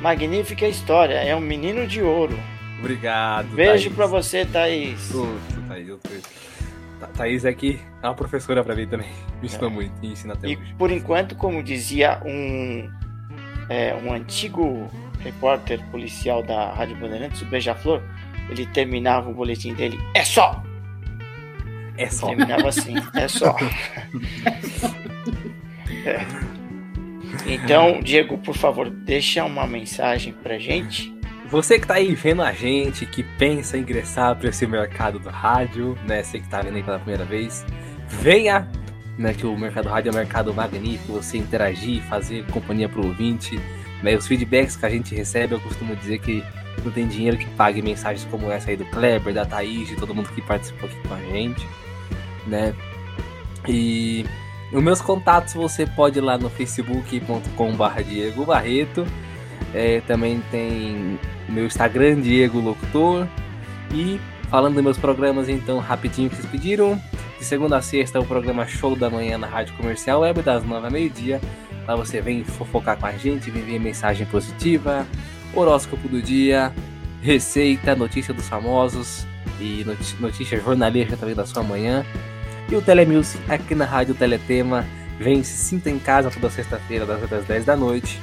[0.00, 1.14] magnífica história.
[1.14, 2.38] É um menino de ouro.
[2.78, 3.48] obrigado.
[3.54, 3.94] Beijo Thaís.
[3.96, 5.08] pra você, Thaís.
[5.10, 6.10] Puta, Thaís, eu tô-
[7.00, 9.08] Tha- Thaís aqui é uma professora pra mim também.
[9.40, 10.74] Me ensinou muito e ensina até E hoje.
[10.76, 12.90] por enquanto, como dizia um,
[13.68, 14.88] é, um antigo
[15.20, 18.02] repórter policial da Rádio Bandeirantes, o Beija-Flor,
[18.50, 20.62] ele terminava o boletim dele, é só!
[21.96, 22.28] É só.
[22.28, 23.56] Terminava assim, é só.
[26.04, 26.24] É.
[27.44, 31.12] Então, Diego, por favor, deixa uma mensagem pra gente.
[31.50, 35.28] Você que tá aí vendo a gente, que pensa em ingressar para esse mercado do
[35.30, 36.22] rádio, né?
[36.22, 37.64] Você que tá vendo aí pela primeira vez,
[38.06, 38.68] venha,
[39.18, 39.34] né?
[39.34, 43.60] Que o mercado do rádio é um mercado magnífico, você interagir, fazer companhia pro ouvinte,
[44.02, 44.14] né?
[44.14, 46.42] Os feedbacks que a gente recebe, eu costumo dizer que
[46.84, 50.14] não tem dinheiro que pague mensagens como essa aí do Kleber, da Thaís, de todo
[50.14, 51.66] mundo que participou aqui com a gente,
[52.46, 52.72] né?
[53.66, 54.24] E
[54.72, 59.06] os meus contatos você pode ir lá no facebook.com.br Diego Barreto.
[59.74, 63.26] É, também tem meu Instagram, Diego Locutor.
[63.92, 67.00] E falando dos meus programas, então, rapidinho que vocês pediram.
[67.38, 70.88] De segunda a sexta, o programa Show da Manhã na Rádio Comercial Web, das nove
[70.88, 71.40] a meio-dia.
[71.86, 75.06] Lá você vem fofocar com a gente, vem ver mensagem positiva,
[75.54, 76.72] horóscopo do dia,
[77.22, 79.24] receita, notícia dos famosos
[79.60, 79.86] e
[80.18, 82.04] notícia jornalística também da sua manhã.
[82.68, 84.84] E o Telemusic aqui na Rádio Teletema.
[85.18, 88.20] Vem, se sinta em casa toda sexta-feira, das 8 às 10 da noite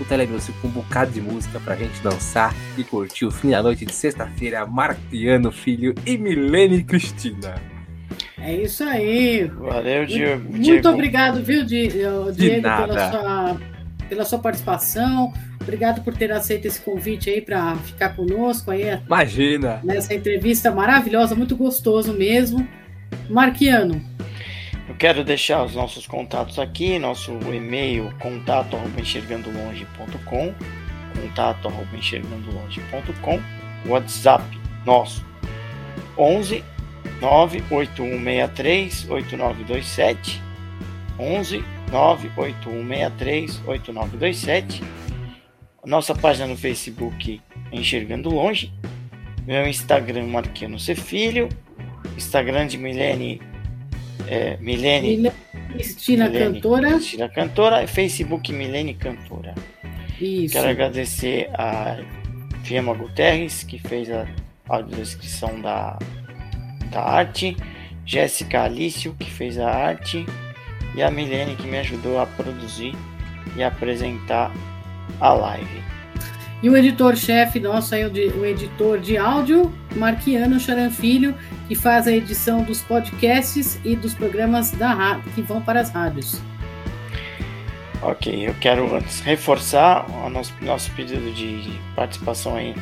[0.00, 3.62] o Telemusic com um bocado de música pra gente dançar e curtir o fim da
[3.62, 4.66] noite de sexta-feira.
[4.66, 7.73] Marco Piano, filho e Milene Cristina.
[8.44, 9.44] É isso aí.
[9.44, 10.44] Valeu, Diego.
[10.50, 10.88] Muito Diego.
[10.90, 13.60] obrigado, viu, eh, Diego, pela sua,
[14.06, 15.32] pela sua participação.
[15.62, 19.80] Obrigado por ter aceito esse convite aí para ficar conosco aí Imagina!
[19.82, 22.68] nessa entrevista maravilhosa, muito gostoso mesmo.
[23.30, 23.98] Marquiano,
[24.90, 30.52] Eu quero deixar os nossos contatos aqui, nosso e-mail contato enxergandolonge.com,
[31.18, 33.40] contato enxergandolonge.com,
[33.88, 34.44] WhatsApp
[34.84, 35.24] nosso
[36.18, 36.62] 11
[37.20, 40.42] 98163 8927
[41.18, 44.82] 11 98163 8927
[45.84, 47.40] nossa página no Facebook
[47.72, 48.72] Enxergando Longe
[49.46, 51.48] meu Instagram Marquiano C Filho
[52.16, 53.40] Instagram de Milene
[54.28, 55.44] é, Milene Milene
[55.74, 56.88] Cristina Milene Cantora.
[56.90, 59.54] Cristina Cantora, Facebook Milene Cantora.
[60.20, 60.54] Isso.
[60.54, 61.98] Quero agradecer a
[62.62, 64.26] Fiamma Guterres, que fez a
[64.68, 65.98] audiodescrição da,
[66.94, 67.56] da arte,
[68.06, 70.24] Jéssica Alício, que fez a arte,
[70.94, 72.94] e a Milene, que me ajudou a produzir
[73.56, 74.52] e apresentar
[75.20, 75.82] a live.
[76.62, 81.34] E o editor-chefe nosso aí, o, editor de áudio, Marquiano Charanfilho,
[81.68, 85.90] que faz a edição dos podcasts e dos programas da rádio, que vão para as
[85.90, 86.40] rádios.
[88.00, 92.74] Ok, eu quero antes reforçar o nosso, nosso pedido de participação aí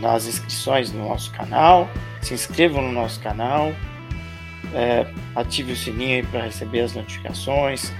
[0.00, 1.88] nas inscrições no nosso canal.
[2.20, 3.72] Se inscrevam no nosso canal,
[4.72, 7.92] é, ative o sininho aí para receber as notificações.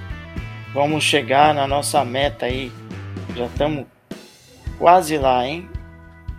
[0.73, 2.73] Vamos chegar na nossa meta aí,
[3.37, 3.87] já estamos
[4.79, 5.69] quase lá, hein?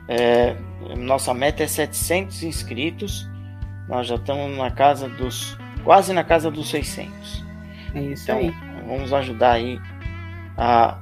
[0.07, 0.55] É,
[0.97, 3.27] nossa meta é 700 inscritos,
[3.87, 7.45] nós já estamos na casa dos, quase na casa dos 600.
[7.93, 8.53] É isso Então, aí.
[8.87, 9.79] vamos ajudar aí
[10.57, 10.97] a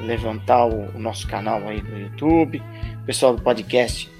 [0.00, 2.62] levantar o, o nosso canal aí do YouTube.
[3.02, 4.10] O pessoal do podcast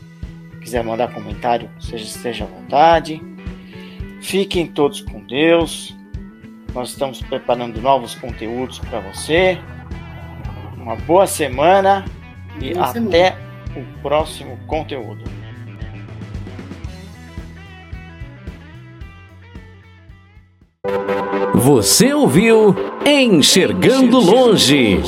[0.60, 3.20] quiser mandar comentário, seja esteja à vontade.
[4.20, 5.94] Fiquem todos com Deus.
[6.74, 9.58] Nós estamos preparando novos conteúdos para você.
[10.76, 12.04] Uma boa semana
[12.60, 13.36] e Boa até
[13.76, 15.36] o próximo conteúdo.
[21.57, 22.76] Você ouviu
[23.07, 25.00] Enxergando Longe.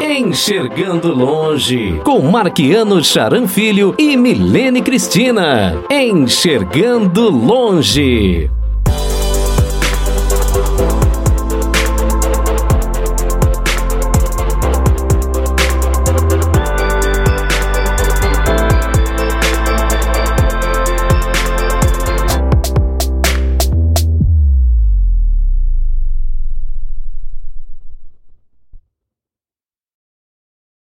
[0.00, 5.76] Enxergando Longe, com Marquiano Charan Filho e Milene Cristina.
[5.90, 8.48] Enxergando Longe.